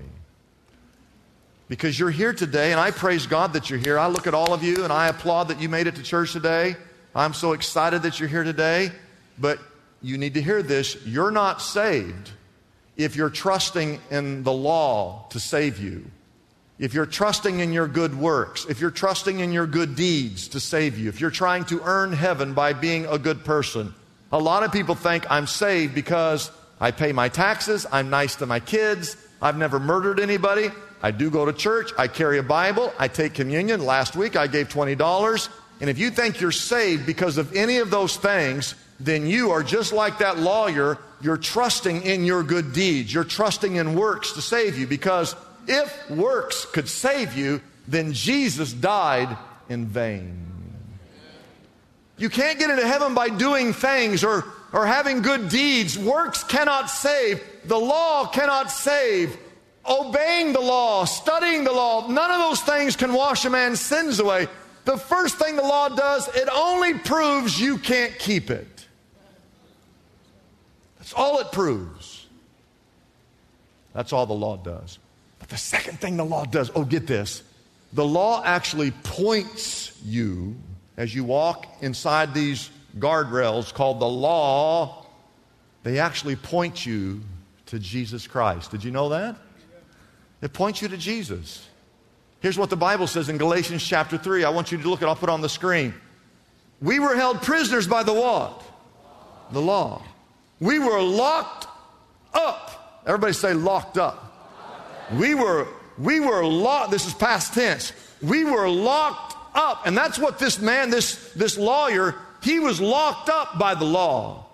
Because 1.69 1.99
you're 1.99 2.11
here 2.11 2.33
today, 2.33 2.71
and 2.71 2.81
I 2.81 2.91
praise 2.91 3.27
God 3.27 3.55
that 3.55 3.71
you're 3.71 3.79
here. 3.79 3.99
I 3.99 4.07
look 4.07 4.27
at 4.27 4.35
all 4.35 4.53
of 4.53 4.63
you 4.63 4.85
and 4.85 4.93
I 4.93 5.09
applaud 5.09 5.49
that 5.49 5.61
you 5.61 5.69
made 5.69 5.87
it 5.87 5.97
to 5.97 6.03
church 6.03 6.33
today. 6.33 6.77
I'm 7.15 7.35
so 7.35 7.53
excited 7.53 8.03
that 8.03 8.21
you're 8.21 8.29
here 8.29 8.45
today. 8.45 8.93
But 9.39 9.59
you 10.03 10.19
need 10.19 10.35
to 10.35 10.43
hear 10.43 10.63
this. 10.63 10.97
You're 11.07 11.31
not 11.31 11.63
saved 11.63 12.31
if 12.97 13.17
you're 13.17 13.31
trusting 13.31 14.01
in 14.11 14.43
the 14.43 14.53
law 14.53 15.27
to 15.31 15.41
save 15.41 15.79
you. 15.79 16.11
If 16.79 16.95
you're 16.95 17.07
trusting 17.07 17.61
in 17.61 17.73
your 17.73 17.87
good 17.87 18.19
works, 18.19 18.67
if 18.69 18.81
you're 18.81 18.91
trusting 18.91 19.39
in 19.39 19.53
your 19.53 19.67
good 19.67 19.95
deeds 19.95 20.49
to 20.49 20.61
save 20.61 20.99
you, 20.99 21.09
if 21.09 21.21
you're 21.21 21.31
trying 21.31 21.65
to 21.67 21.81
earn 21.85 22.13
heaven 22.13 22.55
by 22.55 22.73
being 22.73 23.07
a 23.07 23.19
good 23.19 23.45
person, 23.45 23.95
a 24.33 24.39
lot 24.39 24.63
of 24.63 24.73
people 24.73 24.95
think 24.95 25.31
I'm 25.31 25.47
saved 25.47 25.95
because 25.95 26.51
I 26.81 26.91
pay 26.91 27.13
my 27.13 27.29
taxes, 27.29 27.87
I'm 27.93 28.11
nice 28.11 28.35
to 28.37 28.47
my 28.47 28.59
kids, 28.59 29.17
I've 29.41 29.57
never 29.57 29.79
murdered 29.79 30.19
anybody, 30.19 30.71
I 31.03 31.13
do 31.13 31.31
go 31.31 31.45
to 31.45 31.53
church, 31.53 31.93
I 31.99 32.09
carry 32.09 32.39
a 32.39 32.43
Bible, 32.43 32.93
I 32.99 33.09
take 33.09 33.35
communion. 33.35 33.85
Last 33.85 34.17
week 34.17 34.35
I 34.35 34.47
gave 34.47 34.69
$20. 34.69 35.49
And 35.83 35.91
if 35.91 35.99
you 35.99 36.13
think 36.13 36.41
you're 36.41 36.53
saved 36.53 37.07
because 37.07 37.39
of 37.39 37.57
any 37.57 37.79
of 37.79 37.91
those 37.91 38.17
things, 38.17 38.77
then 39.01 39.27
you 39.27 39.51
are 39.51 39.65
just 39.65 39.93
like 39.93 40.19
that 40.19 40.39
lawyer. 40.39 40.97
You're 41.21 41.37
trusting 41.37 42.03
in 42.03 42.25
your 42.25 42.45
good 42.45 42.73
deeds. 42.73 43.13
You're 43.13 43.25
trusting 43.25 43.75
in 43.75 43.97
works 43.97 44.31
to 44.35 44.43
save 44.43 44.79
you 44.79 44.87
because 44.87 45.35
if 45.67 46.09
works 46.09 46.67
could 46.67 46.89
save 46.89 47.37
you, 47.37 47.61
then 47.89 48.13
Jesus 48.13 48.73
died 48.73 49.37
in 49.69 49.87
vain. 49.87 50.47
You 52.17 52.31
can't 52.31 52.61
get 52.61 52.71
into 52.71 52.87
heaven 52.87 53.13
by 53.13 53.29
doing 53.31 53.73
things 53.73 54.23
or, 54.23 54.45
or 54.73 54.87
having 54.87 55.21
good 55.21 55.49
deeds. 55.49 55.99
Works 55.99 56.45
cannot 56.45 56.91
save. 56.91 57.43
The 57.65 57.79
law 57.79 58.29
cannot 58.29 58.71
save. 58.71 59.37
Obeying 59.85 60.53
the 60.53 60.61
law, 60.61 61.07
studying 61.07 61.65
the 61.65 61.73
law, 61.73 62.07
none 62.07 62.31
of 62.31 62.39
those 62.39 62.61
things 62.61 62.95
can 62.95 63.13
wash 63.13 63.45
a 63.45 63.51
man's 63.51 63.81
sins 63.81 64.21
away. 64.21 64.47
The 64.85 64.97
first 64.97 65.37
thing 65.37 65.57
the 65.57 65.63
law 65.63 65.89
does, 65.89 66.29
it 66.35 66.49
only 66.53 66.95
proves 66.95 67.61
you 67.61 67.79
can't 67.79 68.19
keep 68.19 68.51
it. 68.51 68.87
That's 70.99 71.13
all 71.15 71.39
it 71.41 71.53
proves. 71.53 72.27
That's 73.93 74.13
all 74.13 74.27
the 74.27 74.33
law 74.33 74.57
does. 74.57 74.99
But 75.39 75.49
the 75.49 75.57
second 75.57 76.01
thing 76.01 76.17
the 76.17 76.25
law 76.25 76.45
does, 76.45 76.71
oh, 76.75 76.85
get 76.85 77.07
this. 77.07 77.43
The 77.93 78.05
law 78.05 78.43
actually 78.45 78.91
points 78.91 79.99
you 80.05 80.57
as 80.97 81.15
you 81.15 81.25
walk 81.25 81.67
inside 81.81 82.35
these 82.35 82.71
guardrails 82.99 83.73
called 83.73 84.01
the 84.01 84.09
law, 84.09 85.07
they 85.83 85.99
actually 85.99 86.37
point 86.37 86.85
you 86.85 87.23
to 87.67 87.79
Jesus 87.79 88.27
Christ. 88.27 88.71
Did 88.71 88.85
you 88.85 88.91
know 88.91 89.09
that? 89.09 89.37
It 90.43 90.53
points 90.53 90.83
you 90.83 90.89
to 90.89 90.97
Jesus. 90.97 91.67
Here's 92.43 92.59
what 92.59 92.71
the 92.71 92.77
Bible 92.77 93.07
says 93.07 93.29
in 93.29 93.39
Galatians 93.39 93.85
chapter 93.87 94.19
3. 94.19 94.43
I 94.43 94.51
want 94.51 94.73
you 94.73 94.79
to 94.79 94.89
look 94.89 95.01
at 95.01 95.07
it, 95.07 95.09
I'll 95.09 95.17
put 95.17 95.29
it 95.29 95.33
on 95.33 95.41
the 95.41 95.49
screen. 95.49 95.95
We 96.81 96.99
were 96.99 97.15
held 97.15 97.41
prisoners 97.41 97.87
by 97.87 98.03
the 98.03 98.13
what? 98.13 98.65
The 99.53 99.63
law. 99.63 100.03
We 100.59 100.81
were 100.81 101.01
locked 101.01 101.69
up. 102.35 103.03
Everybody 103.07 103.33
say 103.33 103.55
locked 103.55 103.97
up. 103.97 104.29
We 105.15 105.35
were, 105.35 105.69
we 105.99 106.19
were 106.19 106.45
locked. 106.45 106.91
This 106.91 107.07
is 107.07 107.15
past 107.15 107.55
tense. 107.55 107.93
We 108.21 108.45
were 108.45 108.69
locked 108.69 109.37
up. 109.55 109.87
And 109.87 109.97
that's 109.97 110.19
what 110.19 110.41
this 110.41 110.59
man, 110.61 110.91
this, 110.91 111.33
this 111.35 111.57
lawyer, 111.57 112.17
he 112.43 112.59
was 112.59 112.81
locked 112.81 113.29
up 113.29 113.57
by 113.57 113.77
the 113.77 113.85
law. 113.85 114.47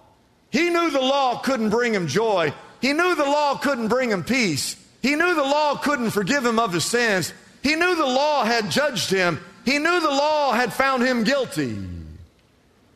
He 0.51 0.69
knew 0.69 0.91
the 0.91 1.01
law 1.01 1.39
couldn't 1.39 1.71
bring 1.71 1.95
him 1.95 2.07
joy. 2.07 2.53
He 2.83 2.93
knew 2.93 3.15
the 3.15 3.25
law 3.25 3.57
couldn't 3.57 3.89
bring 3.89 4.11
him 4.11 4.25
peace. 4.25 4.77
He 5.01 5.15
knew 5.15 5.35
the 5.35 5.43
law 5.43 5.77
couldn't 5.77 6.11
forgive 6.11 6.45
him 6.45 6.59
of 6.59 6.75
his 6.75 6.85
sins. 6.85 7.33
He 7.63 7.75
knew 7.75 7.97
the 7.97 8.07
law 8.07 8.45
had 8.45 8.71
judged 8.71 9.11
him. 9.11 9.41
He 9.65 9.79
knew 9.79 10.01
the 10.01 10.09
law 10.09 10.53
had 10.53 10.73
found 10.73 11.03
him 11.03 11.25
guilty. 11.25 11.77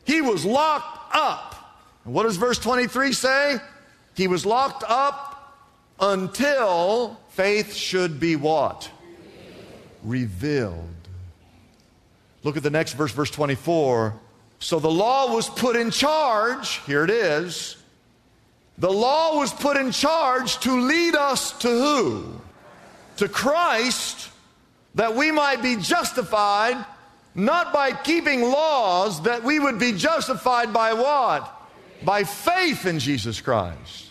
He 0.05 0.21
was 0.21 0.45
locked 0.45 1.15
up. 1.15 1.79
And 2.05 2.13
what 2.13 2.23
does 2.23 2.37
verse 2.37 2.59
23 2.59 3.13
say? 3.13 3.57
He 4.15 4.27
was 4.27 4.45
locked 4.45 4.83
up 4.87 5.33
until 5.99 7.19
faith 7.29 7.73
should 7.73 8.19
be 8.19 8.35
what? 8.35 8.89
Revealed. 10.03 10.89
Look 12.43 12.57
at 12.57 12.63
the 12.63 12.69
next 12.69 12.93
verse, 12.93 13.11
verse 13.11 13.31
24. 13.31 14.13
So 14.59 14.79
the 14.79 14.91
law 14.91 15.33
was 15.33 15.49
put 15.49 15.75
in 15.75 15.91
charge. 15.91 16.81
Here 16.85 17.03
it 17.03 17.09
is. 17.09 17.77
The 18.77 18.91
law 18.91 19.37
was 19.37 19.53
put 19.53 19.77
in 19.77 19.91
charge 19.91 20.57
to 20.59 20.81
lead 20.81 21.15
us 21.15 21.51
to 21.59 21.67
who? 21.67 22.41
To 23.17 23.29
Christ, 23.29 24.29
that 24.95 25.15
we 25.15 25.31
might 25.31 25.61
be 25.61 25.75
justified, 25.77 26.85
not 27.35 27.73
by 27.73 27.91
keeping 27.91 28.41
laws, 28.41 29.23
that 29.23 29.43
we 29.43 29.59
would 29.59 29.79
be 29.79 29.93
justified 29.93 30.71
by 30.73 30.93
what? 30.93 31.61
by 32.05 32.23
faith 32.23 32.85
in 32.85 32.99
Jesus 32.99 33.41
Christ. 33.41 34.09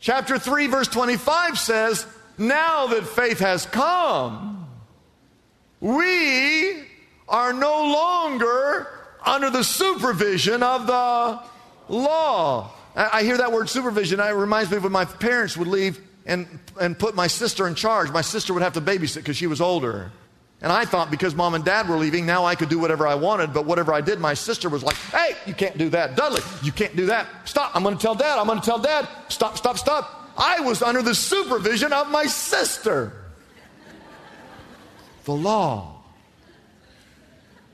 Chapter 0.00 0.38
3, 0.38 0.66
verse 0.66 0.88
25 0.88 1.58
says, 1.58 2.06
Now 2.36 2.88
that 2.88 3.06
faith 3.06 3.38
has 3.38 3.66
come, 3.66 4.68
we 5.80 6.82
are 7.28 7.52
no 7.52 7.92
longer 7.92 8.88
under 9.24 9.50
the 9.50 9.62
supervision 9.62 10.62
of 10.62 10.86
the 10.86 11.40
law. 11.88 12.70
I 12.94 13.22
hear 13.22 13.38
that 13.38 13.52
word 13.52 13.68
supervision. 13.68 14.20
It 14.20 14.30
reminds 14.30 14.70
me 14.70 14.76
of 14.76 14.82
when 14.82 14.92
my 14.92 15.04
parents 15.04 15.56
would 15.56 15.68
leave 15.68 16.00
and, 16.26 16.46
and 16.80 16.98
put 16.98 17.14
my 17.14 17.26
sister 17.26 17.66
in 17.66 17.74
charge. 17.74 18.10
My 18.10 18.20
sister 18.20 18.54
would 18.54 18.62
have 18.62 18.74
to 18.74 18.80
babysit 18.80 19.16
because 19.16 19.36
she 19.36 19.46
was 19.46 19.60
older. 19.60 20.12
And 20.60 20.70
I 20.70 20.84
thought 20.84 21.10
because 21.10 21.34
mom 21.34 21.54
and 21.54 21.64
dad 21.64 21.88
were 21.88 21.96
leaving, 21.96 22.24
now 22.24 22.44
I 22.44 22.54
could 22.54 22.68
do 22.68 22.78
whatever 22.78 23.06
I 23.06 23.16
wanted. 23.16 23.52
But 23.52 23.66
whatever 23.66 23.92
I 23.92 24.00
did, 24.00 24.20
my 24.20 24.34
sister 24.34 24.68
was 24.68 24.84
like, 24.84 24.94
hey, 24.94 25.34
you 25.44 25.54
can't 25.54 25.76
do 25.76 25.88
that. 25.90 26.16
Dudley, 26.16 26.42
you 26.62 26.70
can't 26.70 26.94
do 26.94 27.06
that. 27.06 27.26
Stop. 27.44 27.74
I'm 27.74 27.82
going 27.82 27.96
to 27.96 28.00
tell 28.00 28.14
dad. 28.14 28.38
I'm 28.38 28.46
going 28.46 28.60
to 28.60 28.64
tell 28.64 28.78
dad. 28.78 29.08
Stop, 29.28 29.58
stop, 29.58 29.76
stop. 29.76 30.30
I 30.38 30.60
was 30.60 30.80
under 30.80 31.02
the 31.02 31.16
supervision 31.16 31.92
of 31.92 32.10
my 32.10 32.26
sister. 32.26 33.12
The 35.24 35.32
law. 35.32 35.96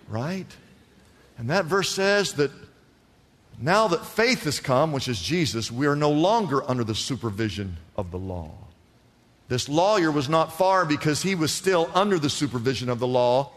Right? 0.09 0.47
And 1.37 1.51
that 1.51 1.67
verse 1.67 1.91
says 1.91 2.33
that 2.35 2.51
now 3.61 3.89
that 3.89 4.07
faith 4.07 4.45
has 4.45 4.61
come, 4.61 4.93
which 4.93 5.09
is 5.09 5.21
Jesus, 5.21 5.71
we 5.71 5.87
are 5.87 5.97
no 5.97 6.11
longer 6.11 6.69
under 6.69 6.85
the 6.85 6.95
supervision 6.95 7.77
of 7.99 8.11
the 8.11 8.19
law. 8.19 8.53
This 9.49 9.69
lawyer 9.69 10.11
was 10.11 10.29
not 10.29 10.57
far 10.57 10.87
because 10.87 11.21
he 11.21 11.35
was 11.35 11.53
still 11.53 11.91
under 11.95 12.19
the 12.19 12.31
supervision 12.31 12.89
of 12.89 13.01
the 13.01 13.07
law. 13.07 13.51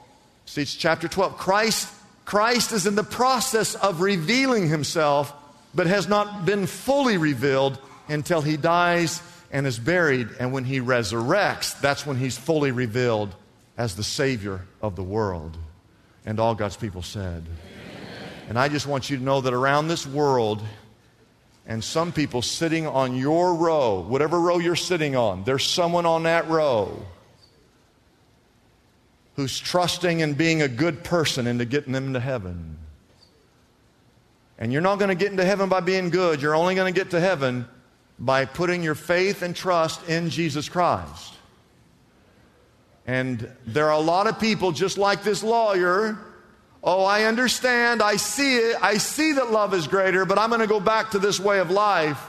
See, 0.46 0.64
it's 0.64 0.76
chapter 0.76 1.08
12. 1.08 1.38
Christ, 1.38 1.94
Christ 2.26 2.72
is 2.72 2.88
in 2.88 2.96
the 2.96 3.04
process 3.04 3.76
of 3.76 4.02
revealing 4.02 4.68
himself, 4.68 5.32
but 5.76 5.88
has 5.88 6.10
not 6.10 6.46
been 6.46 6.66
fully 6.66 7.18
revealed 7.18 7.78
until 8.10 8.42
he 8.42 8.58
dies 8.58 9.22
and 9.52 9.68
is 9.68 9.78
buried. 9.78 10.30
And 10.40 10.52
when 10.52 10.64
he 10.64 10.80
resurrects, 10.80 11.80
that's 11.80 12.06
when 12.06 12.18
he's 12.18 12.38
fully 12.38 12.72
revealed 12.72 13.36
as 13.78 13.96
the 13.96 14.04
Savior 14.04 14.62
of 14.82 14.96
the 14.96 15.04
world. 15.04 15.58
And 16.26 16.40
all 16.40 16.56
God's 16.56 16.78
people 16.78 17.02
said. 17.02 17.44
Amen. 17.46 18.08
And 18.50 18.60
I 18.60 18.70
just 18.70 18.88
want 18.88 19.10
you 19.10 19.18
to 19.18 19.24
know 19.24 19.42
that 19.42 19.54
around 19.54 19.88
this 19.88 20.08
world, 20.08 20.62
and 21.72 21.82
some 21.82 22.12
people 22.12 22.42
sitting 22.42 22.86
on 22.86 23.16
your 23.16 23.56
row, 23.56 24.02
whatever 24.02 24.42
row 24.42 24.60
you're 24.60 24.76
sitting 24.76 25.16
on, 25.16 25.46
there's 25.46 25.66
someone 25.66 26.06
on 26.06 26.24
that 26.24 26.50
row 26.50 27.06
who's 29.38 29.58
trusting 29.58 30.20
in 30.20 30.34
being 30.34 30.62
a 30.62 30.68
good 30.68 31.02
person 31.02 31.48
into 31.48 31.64
getting 31.64 31.94
them 31.94 32.12
to 32.12 32.20
heaven. 32.20 32.78
And 34.58 34.74
you're 34.74 34.82
not 34.82 35.00
going 35.00 35.08
to 35.08 35.16
get 35.16 35.32
into 35.32 35.46
heaven 35.46 35.70
by 35.70 35.80
being 35.80 36.10
good. 36.10 36.42
You're 36.42 36.56
only 36.56 36.76
going 36.76 36.94
to 36.94 37.00
get 37.00 37.12
to 37.12 37.22
heaven 37.22 37.66
by 38.20 38.44
putting 38.44 38.84
your 38.84 38.94
faith 38.94 39.42
and 39.42 39.56
trust 39.56 40.10
in 40.10 40.30
Jesus 40.30 40.68
Christ. 40.68 41.36
And 43.08 43.50
there 43.66 43.86
are 43.86 43.98
a 43.98 44.00
lot 44.00 44.28
of 44.28 44.42
people 44.42 44.74
just 44.74 44.98
like 44.98 45.24
this 45.24 45.42
lawyer 45.42 46.20
Oh, 46.84 47.04
I 47.04 47.24
understand. 47.24 48.02
I 48.02 48.16
see 48.16 48.58
it. 48.58 48.78
I 48.82 48.98
see 48.98 49.34
that 49.34 49.52
love 49.52 49.74
is 49.74 49.88
greater, 49.88 50.26
but 50.26 50.40
I'm 50.40 50.50
going 50.50 50.62
to 50.62 50.68
go 50.68 50.80
back 50.80 51.12
to 51.12 51.20
this 51.20 51.40
way 51.40 51.60
of 51.60 51.70
life. 51.70 52.20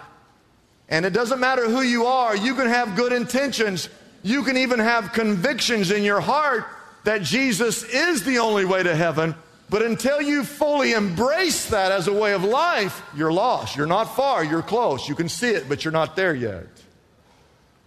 And 0.88 1.06
it 1.06 1.14
doesn't 1.14 1.40
matter 1.40 1.68
who 1.68 1.80
you 1.80 2.04
are, 2.04 2.36
you 2.36 2.54
can 2.54 2.66
have 2.66 2.96
good 2.96 3.12
intentions. 3.12 3.88
You 4.22 4.44
can 4.44 4.56
even 4.56 4.78
have 4.78 5.12
convictions 5.12 5.90
in 5.90 6.04
your 6.04 6.20
heart 6.20 6.64
that 7.04 7.22
Jesus 7.22 7.82
is 7.82 8.24
the 8.24 8.38
only 8.38 8.64
way 8.64 8.82
to 8.82 8.94
heaven. 8.94 9.34
But 9.68 9.82
until 9.82 10.20
you 10.20 10.44
fully 10.44 10.92
embrace 10.92 11.70
that 11.70 11.92
as 11.92 12.06
a 12.06 12.12
way 12.12 12.34
of 12.34 12.44
life, 12.44 13.02
you're 13.16 13.32
lost. 13.32 13.74
You're 13.74 13.86
not 13.86 14.14
far, 14.14 14.44
you're 14.44 14.62
close. 14.62 15.08
You 15.08 15.14
can 15.14 15.28
see 15.28 15.50
it, 15.50 15.68
but 15.68 15.84
you're 15.84 15.92
not 15.92 16.14
there 16.14 16.34
yet. 16.34 16.66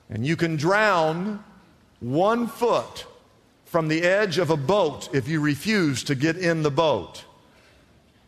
And 0.10 0.26
you 0.26 0.36
can 0.36 0.56
drown 0.56 1.44
one 2.00 2.48
foot 2.48 3.06
from 3.76 3.90
the 3.90 4.04
edge 4.04 4.38
of 4.38 4.52
a 4.52 4.56
boat 4.56 5.14
if 5.14 5.28
you 5.28 5.42
refuse 5.42 6.02
to 6.02 6.16
get 6.16 6.38
in 6.38 6.64
the 6.64 6.72
boat. 6.72 7.26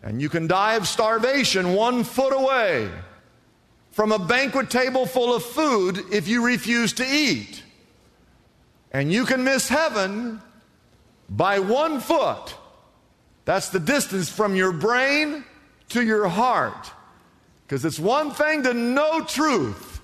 And 0.04 0.22
you 0.22 0.28
can 0.28 0.46
die 0.46 0.74
of 0.74 0.86
starvation 0.86 1.74
one 1.74 2.04
foot 2.04 2.34
away 2.34 2.92
from 3.92 4.12
a 4.12 4.20
banquet 4.20 4.70
table 4.70 5.06
full 5.06 5.34
of 5.34 5.42
food 5.42 6.04
if 6.12 6.28
you 6.28 6.46
refuse 6.46 6.92
to 6.96 7.06
eat. 7.08 7.64
And 8.92 9.10
you 9.10 9.24
can 9.24 9.46
miss 9.46 9.70
heaven 9.70 10.42
by 11.30 11.60
one 11.60 12.02
foot. 12.02 12.54
That's 13.46 13.70
the 13.70 13.80
distance 13.80 14.28
from 14.28 14.54
your 14.54 14.74
brain 14.74 15.46
to 15.92 16.04
your 16.04 16.28
heart. 16.28 16.92
Because 17.66 17.86
it's 17.86 18.00
one 18.00 18.32
thing 18.32 18.64
to 18.64 18.74
know 18.74 19.24
truth, 19.24 20.02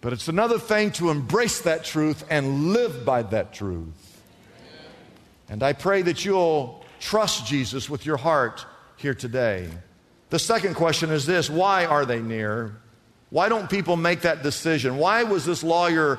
but 0.00 0.12
it's 0.12 0.28
another 0.28 0.60
thing 0.60 0.92
to 0.92 1.10
embrace 1.10 1.62
that 1.62 1.82
truth 1.82 2.24
and 2.30 2.72
live 2.72 3.04
by 3.04 3.22
that 3.22 3.52
truth. 3.52 4.15
And 5.48 5.62
I 5.62 5.72
pray 5.72 6.02
that 6.02 6.24
you'll 6.24 6.84
trust 7.00 7.46
Jesus 7.46 7.88
with 7.88 8.04
your 8.04 8.16
heart 8.16 8.66
here 8.96 9.14
today. 9.14 9.68
The 10.30 10.38
second 10.38 10.74
question 10.74 11.10
is 11.10 11.26
this 11.26 11.48
why 11.48 11.86
are 11.86 12.04
they 12.04 12.20
near? 12.20 12.76
Why 13.30 13.48
don't 13.48 13.68
people 13.68 13.96
make 13.96 14.22
that 14.22 14.42
decision? 14.42 14.98
Why 14.98 15.24
was 15.24 15.44
this 15.44 15.62
lawyer 15.62 16.18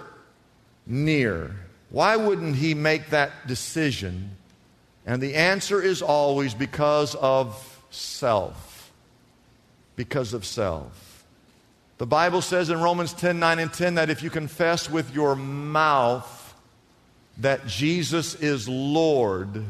near? 0.86 1.56
Why 1.90 2.16
wouldn't 2.16 2.56
he 2.56 2.74
make 2.74 3.10
that 3.10 3.48
decision? 3.48 4.32
And 5.06 5.22
the 5.22 5.36
answer 5.36 5.82
is 5.82 6.02
always 6.02 6.54
because 6.54 7.16
of 7.16 7.82
self. 7.90 8.92
Because 9.96 10.34
of 10.34 10.46
self. 10.46 11.26
The 11.98 12.06
Bible 12.06 12.42
says 12.42 12.70
in 12.70 12.80
Romans 12.80 13.14
10 13.14 13.40
9 13.40 13.60
and 13.60 13.74
10 13.74 13.96
that 13.96 14.10
if 14.10 14.22
you 14.22 14.30
confess 14.30 14.90
with 14.90 15.14
your 15.16 15.36
mouth 15.36 16.37
that 17.40 17.68
Jesus 17.68 18.36
is 18.36 18.68
Lord 18.68 19.64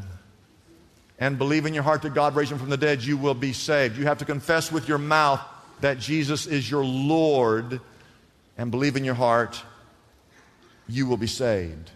and 1.20 1.38
believe 1.38 1.66
in 1.66 1.74
your 1.74 1.84
heart 1.84 2.04
that 2.04 2.14
God 2.14 2.36
raised 2.36 2.52
him 2.52 2.60
from 2.60 2.70
the 2.70 2.78
dead, 2.78 3.04
you 3.04 3.18
will 3.18 3.34
be 3.34 3.54
saved. 3.54 3.98
You 3.98 4.06
have 4.06 4.20
to 4.20 4.26
confess 4.26 4.72
with 4.72 4.88
your 4.88 5.00
mouth 5.00 5.42
that 5.82 6.00
Jesus 6.00 6.46
is 6.46 6.70
your 6.70 6.86
Lord 6.86 7.82
and 8.58 8.72
believe 8.72 8.96
in 8.96 9.04
your 9.04 9.16
heart, 9.16 9.62
you 10.88 11.06
will 11.06 11.18
be 11.18 11.28
saved. 11.28 11.92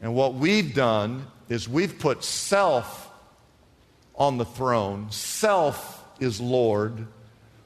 And 0.00 0.14
what 0.14 0.34
we've 0.34 0.74
done 0.74 1.26
is 1.48 1.68
we've 1.68 1.98
put 1.98 2.24
self 2.24 3.10
on 4.14 4.38
the 4.38 4.44
throne. 4.44 5.10
Self 5.10 6.04
is 6.20 6.40
Lord. 6.40 7.06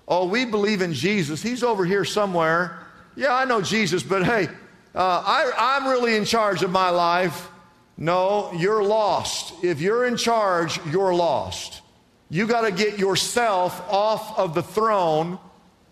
Oh, 0.06 0.26
we 0.26 0.44
believe 0.44 0.82
in 0.82 0.92
Jesus. 0.92 1.42
He's 1.42 1.62
over 1.62 1.84
here 1.84 2.04
somewhere. 2.04 2.78
Yeah, 3.16 3.34
I 3.34 3.44
know 3.44 3.62
Jesus, 3.62 4.02
but 4.02 4.24
hey, 4.24 4.48
uh, 4.96 5.22
I, 5.24 5.52
I'm 5.56 5.88
really 5.88 6.16
in 6.16 6.24
charge 6.24 6.62
of 6.62 6.70
my 6.70 6.88
life. 6.88 7.50
No, 7.98 8.50
you're 8.56 8.82
lost. 8.82 9.52
If 9.62 9.80
you're 9.80 10.06
in 10.06 10.16
charge, 10.16 10.80
you're 10.86 11.14
lost. 11.14 11.82
You 12.30 12.46
got 12.46 12.62
to 12.62 12.72
get 12.72 12.98
yourself 12.98 13.80
off 13.92 14.38
of 14.38 14.54
the 14.54 14.62
throne 14.62 15.38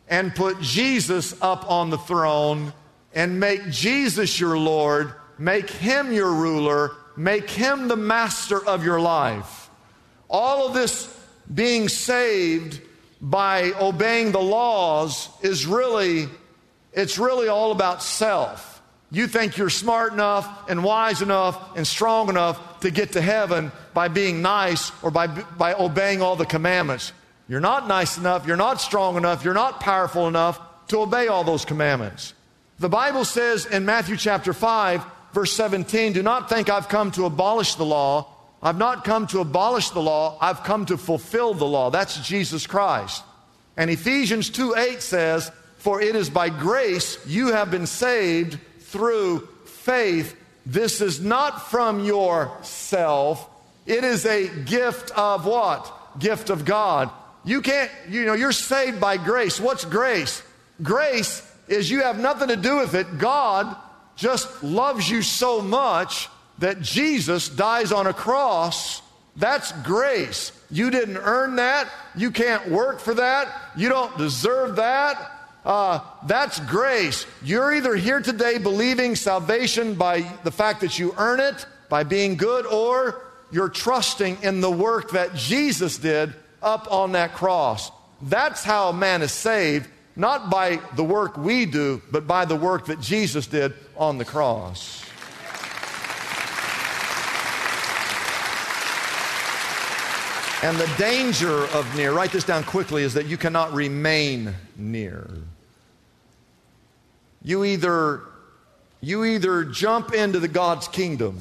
and 0.08 0.34
put 0.34 0.60
Jesus 0.60 1.40
up 1.42 1.70
on 1.70 1.90
the 1.90 1.98
throne 1.98 2.72
and 3.14 3.38
make 3.38 3.70
Jesus 3.70 4.40
your 4.40 4.58
Lord, 4.58 5.14
make 5.38 5.68
him 5.68 6.10
your 6.12 6.32
ruler, 6.32 6.92
make 7.16 7.48
him 7.48 7.88
the 7.88 7.96
master 7.96 8.64
of 8.66 8.84
your 8.84 9.00
life. 9.00 9.70
All 10.28 10.66
of 10.66 10.74
this 10.74 11.14
being 11.52 11.88
saved 11.88 12.80
by 13.20 13.72
obeying 13.80 14.32
the 14.32 14.40
laws 14.40 15.28
is 15.42 15.66
really 15.66 16.28
it's 16.92 17.18
really 17.18 17.48
all 17.48 17.72
about 17.72 18.02
self. 18.02 18.73
You 19.14 19.28
think 19.28 19.56
you're 19.56 19.70
smart 19.70 20.12
enough 20.12 20.68
and 20.68 20.82
wise 20.82 21.22
enough 21.22 21.76
and 21.76 21.86
strong 21.86 22.28
enough 22.28 22.80
to 22.80 22.90
get 22.90 23.12
to 23.12 23.20
heaven 23.20 23.70
by 23.94 24.08
being 24.08 24.42
nice 24.42 24.90
or 25.02 25.12
by, 25.12 25.28
by 25.28 25.74
obeying 25.74 26.20
all 26.20 26.34
the 26.34 26.44
commandments. 26.44 27.12
You're 27.46 27.60
not 27.60 27.86
nice 27.86 28.18
enough, 28.18 28.44
you're 28.44 28.56
not 28.56 28.80
strong 28.80 29.16
enough, 29.16 29.44
you're 29.44 29.54
not 29.54 29.78
powerful 29.78 30.26
enough 30.26 30.60
to 30.88 30.98
obey 30.98 31.28
all 31.28 31.44
those 31.44 31.64
commandments. 31.64 32.34
The 32.80 32.88
Bible 32.88 33.24
says 33.24 33.66
in 33.66 33.84
Matthew 33.84 34.16
chapter 34.16 34.52
5, 34.52 35.04
verse 35.32 35.52
17, 35.52 36.12
Do 36.12 36.22
not 36.24 36.48
think 36.48 36.68
I've 36.68 36.88
come 36.88 37.12
to 37.12 37.24
abolish 37.24 37.76
the 37.76 37.84
law. 37.84 38.34
I've 38.60 38.78
not 38.78 39.04
come 39.04 39.28
to 39.28 39.38
abolish 39.38 39.90
the 39.90 40.02
law, 40.02 40.38
I've 40.40 40.64
come 40.64 40.86
to 40.86 40.98
fulfill 40.98 41.54
the 41.54 41.66
law. 41.66 41.90
That's 41.90 42.18
Jesus 42.26 42.66
Christ. 42.66 43.22
And 43.76 43.90
Ephesians 43.90 44.50
2 44.50 44.74
8 44.74 45.00
says, 45.02 45.52
For 45.76 46.00
it 46.00 46.16
is 46.16 46.30
by 46.30 46.48
grace 46.48 47.24
you 47.26 47.52
have 47.52 47.70
been 47.70 47.86
saved 47.86 48.58
through 48.94 49.40
faith. 49.64 50.36
This 50.64 51.00
is 51.00 51.20
not 51.20 51.68
from 51.68 52.04
yourself. 52.04 53.50
It 53.86 54.04
is 54.04 54.24
a 54.24 54.48
gift 54.48 55.10
of 55.10 55.44
what? 55.44 55.92
Gift 56.20 56.48
of 56.48 56.64
God. 56.64 57.10
You 57.44 57.60
can't, 57.60 57.90
you 58.08 58.24
know, 58.24 58.34
you're 58.34 58.52
saved 58.52 59.00
by 59.00 59.16
grace. 59.16 59.58
What's 59.58 59.84
grace? 59.84 60.42
Grace 60.80 61.42
is 61.66 61.90
you 61.90 62.02
have 62.02 62.20
nothing 62.20 62.48
to 62.48 62.56
do 62.56 62.78
with 62.78 62.94
it. 62.94 63.18
God 63.18 63.76
just 64.14 64.62
loves 64.62 65.10
you 65.10 65.22
so 65.22 65.60
much 65.60 66.28
that 66.58 66.80
Jesus 66.80 67.48
dies 67.48 67.90
on 67.90 68.06
a 68.06 68.14
cross. 68.14 69.02
That's 69.36 69.72
grace. 69.82 70.52
You 70.70 70.90
didn't 70.90 71.16
earn 71.16 71.56
that. 71.56 71.90
You 72.16 72.30
can't 72.30 72.70
work 72.70 73.00
for 73.00 73.14
that. 73.14 73.48
You 73.76 73.88
don't 73.88 74.16
deserve 74.16 74.76
that. 74.76 75.32
Uh, 75.64 76.00
that's 76.26 76.60
grace. 76.60 77.26
You're 77.42 77.74
either 77.74 77.96
here 77.96 78.20
today 78.20 78.58
believing 78.58 79.16
salvation 79.16 79.94
by 79.94 80.20
the 80.44 80.50
fact 80.50 80.82
that 80.82 80.98
you 80.98 81.14
earn 81.16 81.40
it, 81.40 81.66
by 81.88 82.04
being 82.04 82.36
good, 82.36 82.66
or 82.66 83.22
you're 83.50 83.70
trusting 83.70 84.42
in 84.42 84.60
the 84.60 84.70
work 84.70 85.12
that 85.12 85.34
Jesus 85.34 85.96
did 85.96 86.34
up 86.62 86.90
on 86.92 87.12
that 87.12 87.34
cross. 87.34 87.90
That's 88.20 88.62
how 88.62 88.90
a 88.90 88.92
man 88.92 89.22
is 89.22 89.32
saved, 89.32 89.88
not 90.16 90.50
by 90.50 90.80
the 90.96 91.04
work 91.04 91.38
we 91.38 91.64
do, 91.64 92.02
but 92.10 92.26
by 92.26 92.44
the 92.44 92.56
work 92.56 92.86
that 92.86 93.00
Jesus 93.00 93.46
did 93.46 93.72
on 93.96 94.18
the 94.18 94.24
cross. 94.24 95.02
And 100.62 100.78
the 100.78 100.90
danger 100.98 101.64
of 101.74 101.94
near, 101.94 102.12
write 102.12 102.32
this 102.32 102.44
down 102.44 102.64
quickly, 102.64 103.02
is 103.02 103.14
that 103.14 103.26
you 103.26 103.36
cannot 103.36 103.74
remain 103.74 104.54
near. 104.76 105.28
You 107.44 107.64
either, 107.64 108.22
you 109.02 109.24
either 109.24 109.64
jump 109.64 110.14
into 110.14 110.40
the 110.40 110.48
God's 110.48 110.88
kingdom 110.88 111.38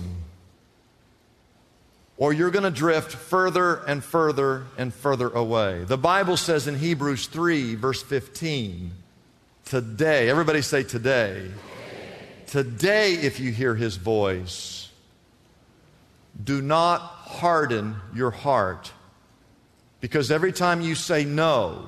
or 2.18 2.34
you're 2.34 2.52
going 2.52 2.64
to 2.64 2.72
drift 2.72 3.14
further 3.14 3.78
and 3.88 4.04
further 4.04 4.66
and 4.78 4.94
further 4.94 5.30
away. 5.30 5.86
The 5.86 5.98
Bible 5.98 6.38
says 6.38 6.68
in 6.68 6.78
Hebrews 6.78 7.28
3, 7.28 7.76
verse 7.76 8.04
15, 8.04 8.92
today, 9.66 10.30
everybody 10.30 10.62
say 10.62 10.84
today. 10.84 11.50
Today, 12.48 13.14
if 13.14 13.40
you 13.40 13.52
hear 13.52 13.74
his 13.74 13.96
voice, 13.96 14.92
do 16.44 16.62
not 16.62 17.00
harden 17.00 17.96
your 18.14 18.32
heart. 18.32 18.92
Because 20.02 20.30
every 20.30 20.52
time 20.52 20.82
you 20.82 20.96
say 20.96 21.24
no 21.24 21.88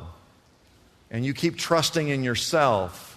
and 1.12 1.26
you 1.26 1.34
keep 1.34 1.58
trusting 1.58 2.08
in 2.08 2.24
yourself, 2.24 3.15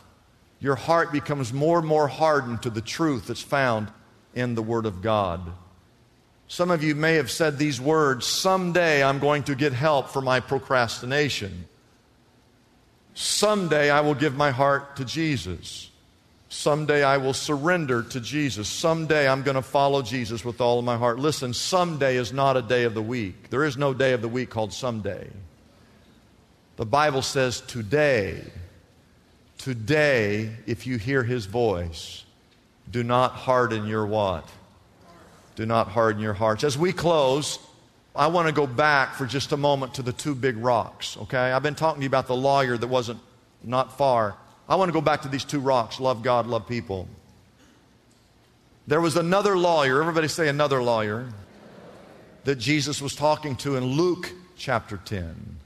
your 0.61 0.77
heart 0.77 1.13
becomes 1.13 1.53
more 1.53 1.79
and 1.79 1.87
more 1.87 2.09
hardened 2.09 2.63
to 2.63 2.71
the 2.71 2.81
truth 2.81 3.27
that's 3.27 3.43
found 3.43 3.91
in 4.35 4.55
the 4.55 4.63
Word 4.63 4.87
of 4.87 5.03
God. 5.03 5.41
Some 6.49 6.71
of 6.71 6.83
you 6.83 6.95
may 6.95 7.15
have 7.15 7.31
said 7.31 7.59
these 7.59 7.81
words 7.81 8.27
someday 8.27 9.05
I'm 9.05 9.19
going 9.19 9.45
to 9.45 9.55
get 9.55 9.73
help 9.73 10.09
for 10.09 10.23
my 10.23 10.41
procrastination. 10.41 11.67
Someday 13.15 13.91
I 13.91 14.01
will 14.01 14.15
give 14.15 14.35
my 14.35 14.51
heart 14.51 14.97
to 14.97 15.05
Jesus. 15.05 15.91
Someday 16.49 17.05
I 17.05 17.19
will 17.19 17.35
surrender 17.35 18.03
to 18.03 18.21
Jesus. 18.21 18.69
Someday 18.69 19.29
I'm 19.29 19.43
going 19.43 19.57
to 19.57 19.63
follow 19.63 20.01
Jesus 20.01 20.45
with 20.45 20.61
all 20.61 20.79
of 20.79 20.85
my 20.85 20.97
heart. 20.97 21.19
Listen, 21.19 21.53
someday 21.53 22.17
is 22.17 22.33
not 22.33 22.57
a 22.57 22.63
day 22.63 22.85
of 22.85 22.95
the 22.95 23.03
week. 23.03 23.51
There 23.51 23.65
is 23.65 23.77
no 23.77 23.93
day 23.93 24.13
of 24.13 24.23
the 24.23 24.29
week 24.29 24.49
called 24.49 24.73
someday. 24.73 25.29
The 26.77 26.87
Bible 26.87 27.23
says 27.23 27.61
today, 27.61 28.43
today, 29.59 30.51
if 30.67 30.87
you 30.87 30.97
hear 30.97 31.23
his 31.23 31.47
voice, 31.47 32.25
do 32.91 33.03
not 33.03 33.33
harden 33.33 33.87
your 33.87 34.07
what? 34.07 34.49
Do 35.57 35.67
not 35.67 35.89
harden 35.89 36.23
your 36.23 36.35
hearts. 36.35 36.65
As 36.65 36.79
we 36.79 36.93
close, 36.93 37.59
I 38.15 38.29
want 38.29 38.47
to 38.49 38.55
go 38.55 38.67
back 38.67 39.15
for 39.15 39.27
just 39.27 39.53
a 39.53 39.57
moment 39.57 39.95
to 39.95 40.03
the 40.03 40.13
two 40.13 40.35
big 40.35 40.57
rocks, 40.57 41.17
okay? 41.23 41.53
I've 41.53 41.63
been 41.63 41.75
talking 41.75 42.01
to 42.01 42.05
you 42.05 42.09
about 42.09 42.27
the 42.27 42.37
lawyer 42.37 42.79
that 42.79 42.87
wasn't 42.87 43.21
not 43.63 43.99
far. 43.99 44.37
I 44.69 44.77
want 44.77 44.89
to 44.89 44.93
go 44.93 45.01
back 45.01 45.23
to 45.23 45.29
these 45.29 45.45
two 45.45 45.61
rocks 45.61 46.01
love 46.01 46.23
God, 46.23 46.47
love 46.47 46.67
people. 46.67 47.09
There 48.87 49.01
was 49.01 49.17
another 49.17 49.59
lawyer, 49.59 50.01
everybody 50.01 50.29
say 50.29 50.49
another 50.49 50.83
lawyer, 50.83 51.29
that 52.45 52.57
Jesus 52.57 53.03
was 53.03 53.15
talking 53.15 53.57
to 53.57 53.77
in 53.77 53.85
Luke 53.85 54.33
chapter 54.57 54.97
10. 55.05 55.58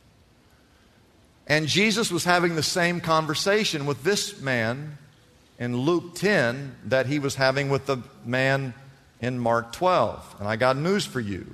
And 1.46 1.66
Jesus 1.66 2.10
was 2.10 2.24
having 2.24 2.54
the 2.54 2.62
same 2.62 3.00
conversation 3.00 3.86
with 3.86 4.02
this 4.04 4.40
man 4.40 4.98
in 5.58 5.76
Luke 5.76 6.14
10 6.14 6.76
that 6.86 7.06
he 7.06 7.18
was 7.18 7.34
having 7.34 7.68
with 7.68 7.86
the 7.86 7.98
man 8.24 8.74
in 9.20 9.38
Mark 9.38 9.72
12. 9.72 10.36
And 10.38 10.48
I 10.48 10.56
got 10.56 10.76
news 10.76 11.04
for 11.04 11.20
you. 11.20 11.46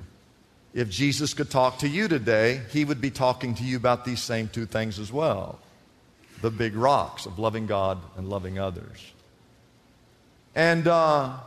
If 0.73 0.89
Jesus 0.89 1.33
could 1.33 1.49
talk 1.49 1.79
to 1.79 1.87
you 1.87 2.07
today, 2.07 2.61
he 2.71 2.85
would 2.85 3.01
be 3.01 3.09
talking 3.09 3.55
to 3.55 3.63
you 3.63 3.77
about 3.77 4.05
these 4.05 4.21
same 4.21 4.47
two 4.47 4.65
things 4.65 4.99
as 4.99 5.11
well 5.11 5.59
the 6.41 6.49
big 6.49 6.73
rocks 6.73 7.25
of 7.25 7.37
loving 7.37 7.67
God 7.67 7.97
and 8.15 8.29
loving 8.29 8.57
others. 8.57 9.11
And 10.55 10.87
uh, 10.87 11.37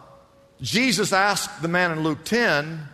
Jesus 0.61 1.13
asked 1.13 1.63
the 1.63 1.69
man 1.69 1.93
in 1.93 2.03
Luke 2.03 2.25
10, 2.25 2.89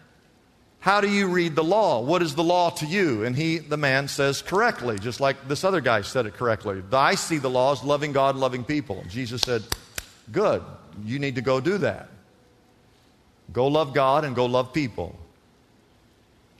How 0.80 1.00
do 1.00 1.10
you 1.10 1.26
read 1.26 1.56
the 1.56 1.64
law? 1.64 2.00
What 2.00 2.22
is 2.22 2.34
the 2.34 2.44
law 2.44 2.70
to 2.70 2.86
you? 2.86 3.24
And 3.24 3.34
he, 3.34 3.58
the 3.58 3.76
man, 3.76 4.06
says 4.06 4.42
correctly, 4.42 4.98
just 4.98 5.20
like 5.20 5.48
this 5.48 5.64
other 5.64 5.80
guy 5.80 6.02
said 6.02 6.26
it 6.26 6.34
correctly. 6.34 6.82
I 6.92 7.16
see 7.16 7.38
the 7.38 7.50
law 7.50 7.72
as 7.72 7.82
loving 7.82 8.12
God, 8.12 8.36
loving 8.36 8.64
people. 8.64 9.04
Jesus 9.08 9.42
said, 9.42 9.62
Good. 10.30 10.62
You 11.04 11.18
need 11.18 11.36
to 11.36 11.40
go 11.40 11.60
do 11.60 11.78
that. 11.78 12.08
Go 13.52 13.68
love 13.68 13.94
God 13.94 14.24
and 14.24 14.36
go 14.36 14.46
love 14.46 14.72
people. 14.72 15.18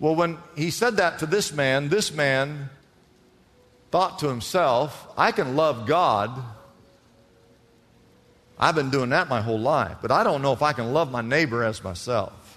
Well, 0.01 0.15
when 0.15 0.39
he 0.57 0.71
said 0.71 0.97
that 0.99 1.19
to 1.21 1.27
this 1.27 1.53
man, 1.53 1.89
this 1.89 2.13
man 2.13 2.71
thought 3.91 4.21
to 4.21 4.29
himself, 4.29 5.09
I 5.17 5.33
can 5.33 5.57
love 5.57 5.87
God. 5.87 6.43
I've 8.59 8.75
been 8.75 8.91
doing 8.91 9.11
that 9.11 9.29
my 9.29 9.41
whole 9.41 9.59
life, 9.59 9.99
but 10.01 10.11
I 10.11 10.25
don't 10.25 10.43
know 10.43 10.53
if 10.53 10.63
I 10.63 10.73
can 10.73 10.93
love 10.93 11.11
my 11.11 11.21
neighbor 11.21 11.65
as 11.65 11.83
myself. 11.83 12.48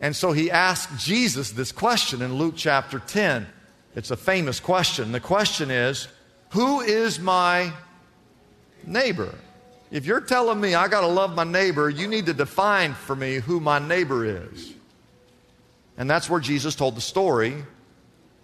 And 0.00 0.14
so 0.14 0.32
he 0.32 0.50
asked 0.50 0.98
Jesus 0.98 1.50
this 1.50 1.72
question 1.72 2.22
in 2.22 2.34
Luke 2.34 2.54
chapter 2.56 2.98
10. 2.98 3.46
It's 3.94 4.10
a 4.10 4.16
famous 4.16 4.60
question. 4.60 5.12
The 5.12 5.20
question 5.20 5.70
is, 5.70 6.08
Who 6.50 6.80
is 6.80 7.18
my 7.18 7.72
neighbor? 8.86 9.34
If 9.90 10.06
you're 10.06 10.20
telling 10.20 10.60
me 10.60 10.74
I 10.74 10.88
got 10.88 11.00
to 11.00 11.06
love 11.06 11.34
my 11.34 11.44
neighbor, 11.44 11.88
you 11.88 12.06
need 12.06 12.26
to 12.26 12.34
define 12.34 12.94
for 12.94 13.16
me 13.16 13.36
who 13.36 13.58
my 13.58 13.78
neighbor 13.78 14.24
is. 14.24 14.74
And 15.96 16.08
that's 16.08 16.30
where 16.30 16.40
Jesus 16.40 16.76
told 16.76 16.94
the 16.94 17.00
story 17.00 17.54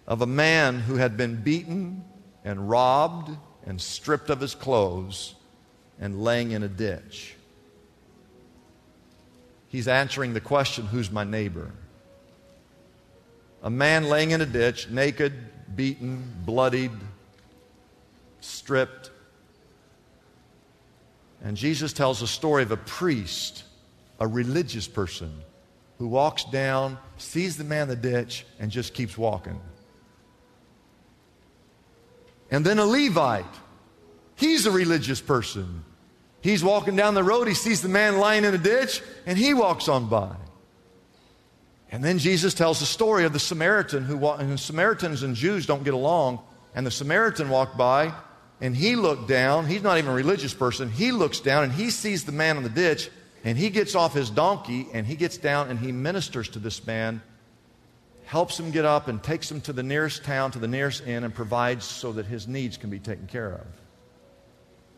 of 0.07 0.21
a 0.21 0.27
man 0.27 0.79
who 0.79 0.95
had 0.95 1.15
been 1.15 1.41
beaten 1.41 2.03
and 2.43 2.69
robbed 2.69 3.31
and 3.65 3.79
stripped 3.79 4.29
of 4.29 4.41
his 4.41 4.55
clothes 4.55 5.35
and 5.99 6.21
laying 6.21 6.51
in 6.51 6.63
a 6.63 6.67
ditch. 6.67 7.34
He's 9.75 9.89
answering 9.89 10.31
the 10.31 10.39
question 10.39 10.85
who's 10.85 11.11
my 11.11 11.25
neighbor? 11.25 11.69
A 13.61 13.69
man 13.69 14.05
laying 14.05 14.31
in 14.31 14.39
a 14.39 14.45
ditch, 14.45 14.89
naked, 14.89 15.33
beaten, 15.75 16.33
bloodied, 16.45 16.93
stripped. 18.39 19.11
And 21.43 21.57
Jesus 21.57 21.91
tells 21.91 22.21
a 22.21 22.27
story 22.27 22.63
of 22.63 22.71
a 22.71 22.77
priest, 22.77 23.65
a 24.17 24.25
religious 24.25 24.87
person, 24.87 25.41
who 25.97 26.07
walks 26.07 26.45
down, 26.45 26.97
sees 27.17 27.57
the 27.57 27.65
man 27.65 27.81
in 27.81 27.89
the 27.89 27.95
ditch, 27.97 28.45
and 28.61 28.71
just 28.71 28.93
keeps 28.93 29.17
walking. 29.17 29.59
And 32.49 32.65
then 32.65 32.79
a 32.79 32.85
Levite. 32.85 33.43
He's 34.37 34.65
a 34.67 34.71
religious 34.71 35.19
person. 35.19 35.83
He's 36.45 36.63
walking 36.63 36.95
down 36.95 37.15
the 37.15 37.23
road, 37.23 37.47
he 37.47 37.55
sees 37.55 37.81
the 37.81 37.89
man 37.89 38.19
lying 38.19 38.45
in 38.45 38.53
a 38.53 38.59
ditch, 38.59 39.01
and 39.25 39.35
he 39.35 39.55
walks 39.55 39.87
on 39.87 40.07
by. 40.09 40.35
And 41.91 42.03
then 42.03 42.19
Jesus 42.19 42.53
tells 42.53 42.79
the 42.79 42.85
story 42.85 43.25
of 43.25 43.33
the 43.33 43.39
Samaritan 43.39 44.03
who, 44.03 44.23
and 44.27 44.59
Samaritans 44.59 45.23
and 45.23 45.35
Jews 45.35 45.65
don't 45.65 45.83
get 45.83 45.95
along. 45.95 46.39
And 46.75 46.85
the 46.85 46.91
Samaritan 46.91 47.49
walked 47.49 47.79
by, 47.79 48.13
and 48.61 48.75
he 48.75 48.95
looked 48.95 49.27
down. 49.27 49.65
He's 49.65 49.81
not 49.81 49.97
even 49.97 50.11
a 50.11 50.13
religious 50.13 50.53
person. 50.53 50.91
He 50.91 51.11
looks 51.11 51.39
down, 51.39 51.63
and 51.63 51.73
he 51.73 51.89
sees 51.89 52.25
the 52.25 52.31
man 52.31 52.57
in 52.57 52.63
the 52.63 52.69
ditch, 52.69 53.09
and 53.43 53.57
he 53.57 53.71
gets 53.71 53.95
off 53.95 54.13
his 54.13 54.29
donkey, 54.29 54.85
and 54.93 55.07
he 55.07 55.15
gets 55.15 55.37
down, 55.37 55.71
and 55.71 55.79
he 55.79 55.91
ministers 55.91 56.47
to 56.49 56.59
this 56.59 56.85
man 56.85 57.23
helps 58.25 58.59
him 58.59 58.69
get 58.69 58.85
up 58.85 59.07
and 59.07 59.23
takes 59.23 59.49
him 59.49 59.61
to 59.61 59.73
the 59.73 59.81
nearest 59.81 60.23
town, 60.23 60.51
to 60.51 60.59
the 60.59 60.67
nearest 60.67 61.07
inn, 61.07 61.23
and 61.23 61.33
provides 61.33 61.85
so 61.85 62.11
that 62.11 62.27
his 62.27 62.47
needs 62.47 62.77
can 62.77 62.91
be 62.91 62.99
taken 62.99 63.25
care 63.25 63.51
of. 63.51 63.65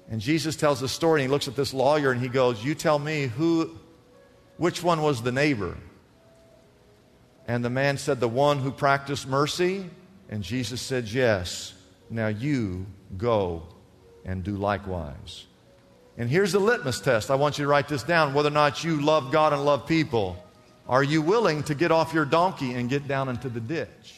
And 0.10 0.22
Jesus 0.22 0.56
tells 0.56 0.80
the 0.80 0.88
story, 0.88 1.22
and 1.22 1.30
he 1.30 1.32
looks 1.32 1.48
at 1.48 1.56
this 1.56 1.74
lawyer 1.74 2.12
and 2.12 2.22
he 2.22 2.30
goes, 2.30 2.64
You 2.64 2.76
tell 2.76 2.98
me 2.98 3.24
who, 3.28 3.78
which 4.58 4.82
one 4.82 5.02
was 5.02 5.22
the 5.22 5.32
neighbor? 5.32 5.78
And 7.48 7.64
the 7.64 7.70
man 7.70 7.98
said, 7.98 8.20
The 8.20 8.28
one 8.28 8.60
who 8.60 8.72
practiced 8.72 9.28
mercy. 9.28 9.90
And 10.30 10.44
Jesus 10.44 10.82
said, 10.82 11.08
Yes. 11.08 11.74
Now 12.10 12.28
you 12.28 12.86
go 13.18 13.64
and 14.26 14.44
do 14.44 14.56
likewise. 14.56 15.46
And 16.18 16.30
here's 16.30 16.52
the 16.52 16.60
litmus 16.60 17.00
test. 17.00 17.30
I 17.30 17.36
want 17.36 17.58
you 17.58 17.66
to 17.66 17.70
write 17.70 17.88
this 17.88 18.04
down 18.04 18.34
whether 18.34 18.48
or 18.48 18.52
not 18.52 18.84
you 18.84 19.02
love 19.02 19.32
God 19.32 19.54
and 19.54 19.64
love 19.64 19.88
people. 19.88 20.38
Are 20.88 21.04
you 21.04 21.22
willing 21.22 21.64
to 21.64 21.76
get 21.76 21.92
off 21.92 22.14
your 22.14 22.26
donkey 22.26 22.74
and 22.74 22.90
get 22.90 23.08
down 23.08 23.30
into 23.30 23.50
the 23.50 23.60
ditch? 23.60 24.17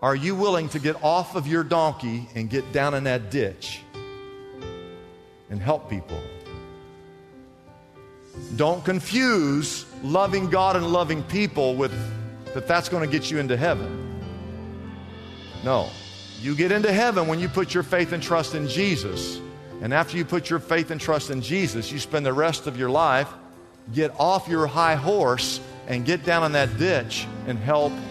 Are 0.00 0.14
you 0.14 0.34
willing 0.34 0.68
to 0.70 0.78
get 0.78 1.02
off 1.02 1.34
of 1.34 1.46
your 1.46 1.64
donkey 1.64 2.28
and 2.34 2.48
get 2.48 2.72
down 2.72 2.94
in 2.94 3.04
that 3.04 3.30
ditch 3.30 3.80
and 5.50 5.60
help 5.60 5.90
people? 5.90 6.20
Don't 8.56 8.84
confuse 8.84 9.84
loving 10.02 10.48
God 10.50 10.76
and 10.76 10.92
loving 10.92 11.22
people 11.24 11.74
with 11.74 11.92
that 12.54 12.68
that's 12.68 12.88
going 12.88 13.08
to 13.08 13.10
get 13.10 13.30
you 13.30 13.38
into 13.38 13.56
heaven. 13.56 14.22
No. 15.64 15.88
You 16.40 16.54
get 16.54 16.70
into 16.70 16.92
heaven 16.92 17.26
when 17.26 17.40
you 17.40 17.48
put 17.48 17.74
your 17.74 17.82
faith 17.82 18.12
and 18.12 18.22
trust 18.22 18.54
in 18.54 18.68
Jesus. 18.68 19.40
And 19.82 19.92
after 19.92 20.16
you 20.16 20.24
put 20.24 20.48
your 20.48 20.60
faith 20.60 20.92
and 20.92 21.00
trust 21.00 21.30
in 21.30 21.42
Jesus, 21.42 21.90
you 21.90 21.98
spend 21.98 22.24
the 22.24 22.32
rest 22.32 22.66
of 22.66 22.78
your 22.78 22.90
life 22.90 23.28
get 23.94 24.12
off 24.18 24.48
your 24.48 24.66
high 24.66 24.96
horse 24.96 25.60
and 25.86 26.04
get 26.04 26.24
down 26.24 26.44
in 26.44 26.52
that 26.52 26.78
ditch 26.78 27.26
and 27.46 27.58
help 27.58 27.92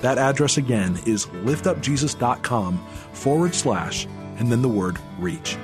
That 0.00 0.18
address 0.18 0.56
again 0.58 0.98
is 1.06 1.26
liftupjesus.com 1.26 2.78
forward 3.12 3.54
slash 3.54 4.06
and 4.38 4.50
then 4.50 4.62
the 4.62 4.68
word 4.68 4.98
reach. 5.18 5.56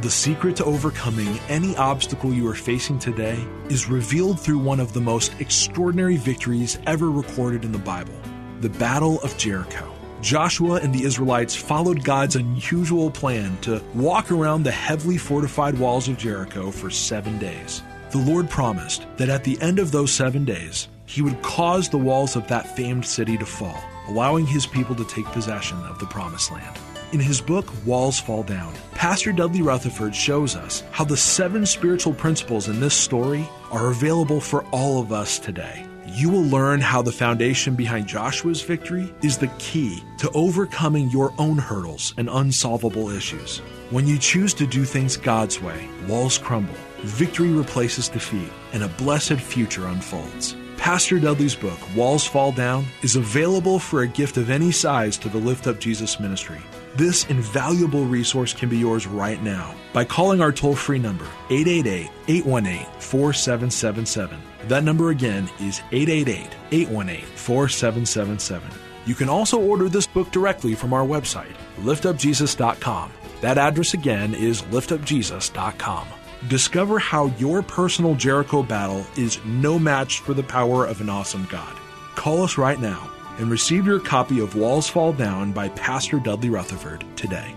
The 0.00 0.10
secret 0.10 0.56
to 0.56 0.64
overcoming 0.64 1.38
any 1.48 1.76
obstacle 1.76 2.32
you 2.32 2.46
are 2.48 2.54
facing 2.54 2.98
today 2.98 3.42
is 3.68 3.88
revealed 3.88 4.38
through 4.38 4.58
one 4.58 4.80
of 4.80 4.92
the 4.92 5.00
most 5.00 5.32
extraordinary 5.40 6.16
victories 6.16 6.78
ever 6.86 7.10
recorded 7.10 7.64
in 7.64 7.72
the 7.72 7.78
Bible 7.78 8.14
the 8.60 8.70
Battle 8.70 9.20
of 9.20 9.36
Jericho. 9.36 9.92
Joshua 10.22 10.76
and 10.76 10.94
the 10.94 11.04
Israelites 11.04 11.54
followed 11.54 12.02
God's 12.02 12.36
unusual 12.36 13.10
plan 13.10 13.56
to 13.58 13.82
walk 13.94 14.32
around 14.32 14.62
the 14.62 14.70
heavily 14.70 15.18
fortified 15.18 15.78
walls 15.78 16.08
of 16.08 16.16
Jericho 16.16 16.70
for 16.70 16.88
seven 16.88 17.38
days. 17.38 17.82
The 18.12 18.18
Lord 18.18 18.48
promised 18.48 19.06
that 19.18 19.28
at 19.28 19.44
the 19.44 19.60
end 19.60 19.78
of 19.78 19.92
those 19.92 20.10
seven 20.10 20.46
days, 20.46 20.88
He 21.06 21.22
would 21.22 21.40
cause 21.42 21.88
the 21.88 21.98
walls 21.98 22.36
of 22.36 22.46
that 22.48 22.76
famed 22.76 23.06
city 23.06 23.38
to 23.38 23.46
fall, 23.46 23.82
allowing 24.08 24.46
His 24.46 24.66
people 24.66 24.94
to 24.96 25.04
take 25.04 25.24
possession 25.26 25.78
of 25.84 25.98
the 25.98 26.06
Promised 26.06 26.52
Land. 26.52 26.78
In 27.12 27.20
his 27.20 27.40
book, 27.40 27.72
Walls 27.86 28.18
Fall 28.18 28.42
Down, 28.42 28.74
Pastor 28.92 29.30
Dudley 29.32 29.62
Rutherford 29.62 30.14
shows 30.14 30.56
us 30.56 30.82
how 30.90 31.04
the 31.04 31.16
seven 31.16 31.64
spiritual 31.64 32.12
principles 32.12 32.68
in 32.68 32.80
this 32.80 32.94
story 32.94 33.48
are 33.70 33.90
available 33.90 34.40
for 34.40 34.64
all 34.72 35.00
of 35.00 35.12
us 35.12 35.38
today. 35.38 35.86
You 36.04 36.28
will 36.30 36.42
learn 36.42 36.80
how 36.80 37.02
the 37.02 37.12
foundation 37.12 37.76
behind 37.76 38.08
Joshua's 38.08 38.60
victory 38.60 39.14
is 39.22 39.38
the 39.38 39.50
key 39.58 40.02
to 40.18 40.30
overcoming 40.32 41.08
your 41.10 41.32
own 41.38 41.58
hurdles 41.58 42.12
and 42.16 42.28
unsolvable 42.28 43.10
issues. 43.10 43.58
When 43.90 44.08
you 44.08 44.18
choose 44.18 44.52
to 44.54 44.66
do 44.66 44.84
things 44.84 45.16
God's 45.16 45.62
way, 45.62 45.88
walls 46.08 46.38
crumble 46.38 46.74
victory 47.06 47.50
replaces 47.50 48.08
defeat, 48.08 48.50
and 48.72 48.82
a 48.82 48.88
blessed 48.88 49.34
future 49.34 49.86
unfolds. 49.86 50.56
Pastor 50.76 51.18
Dudley's 51.18 51.54
book, 51.54 51.78
Walls 51.96 52.24
Fall 52.26 52.52
Down, 52.52 52.84
is 53.02 53.16
available 53.16 53.78
for 53.78 54.02
a 54.02 54.06
gift 54.06 54.36
of 54.36 54.50
any 54.50 54.70
size 54.70 55.16
to 55.18 55.28
the 55.28 55.38
Lift 55.38 55.66
Up 55.66 55.80
Jesus 55.80 56.20
ministry. 56.20 56.60
This 56.94 57.26
invaluable 57.26 58.04
resource 58.04 58.54
can 58.54 58.68
be 58.68 58.78
yours 58.78 59.06
right 59.06 59.42
now 59.42 59.74
by 59.92 60.04
calling 60.04 60.40
our 60.40 60.52
toll 60.52 60.74
free 60.74 60.98
number, 60.98 61.26
888 61.50 62.10
818 62.28 62.86
4777. 63.00 64.40
That 64.68 64.84
number 64.84 65.10
again 65.10 65.50
is 65.60 65.82
888 65.92 66.48
818 66.72 67.24
4777. 67.36 68.70
You 69.06 69.14
can 69.14 69.28
also 69.28 69.60
order 69.60 69.88
this 69.88 70.06
book 70.06 70.30
directly 70.30 70.74
from 70.74 70.92
our 70.92 71.06
website, 71.06 71.54
liftupjesus.com. 71.80 73.12
That 73.40 73.58
address 73.58 73.94
again 73.94 74.34
is 74.34 74.62
liftupjesus.com. 74.62 76.08
Discover 76.48 77.00
how 77.00 77.26
your 77.38 77.60
personal 77.60 78.14
Jericho 78.14 78.62
battle 78.62 79.04
is 79.16 79.44
no 79.44 79.80
match 79.80 80.20
for 80.20 80.32
the 80.32 80.44
power 80.44 80.86
of 80.86 81.00
an 81.00 81.10
awesome 81.10 81.44
God. 81.50 81.76
Call 82.14 82.44
us 82.44 82.56
right 82.56 82.78
now 82.78 83.10
and 83.38 83.50
receive 83.50 83.84
your 83.84 83.98
copy 83.98 84.38
of 84.38 84.54
Walls 84.54 84.88
Fall 84.88 85.12
Down 85.12 85.50
by 85.50 85.70
Pastor 85.70 86.20
Dudley 86.20 86.48
Rutherford 86.48 87.04
today. 87.16 87.52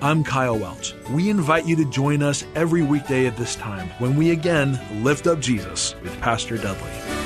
I'm 0.00 0.24
Kyle 0.24 0.58
Welch. 0.58 0.94
We 1.10 1.28
invite 1.28 1.66
you 1.66 1.76
to 1.76 1.84
join 1.90 2.22
us 2.22 2.44
every 2.54 2.82
weekday 2.82 3.26
at 3.26 3.36
this 3.36 3.56
time 3.56 3.88
when 3.98 4.16
we 4.16 4.30
again 4.30 4.80
lift 5.04 5.26
up 5.26 5.40
Jesus 5.40 5.94
with 6.02 6.18
Pastor 6.20 6.56
Dudley. 6.56 7.23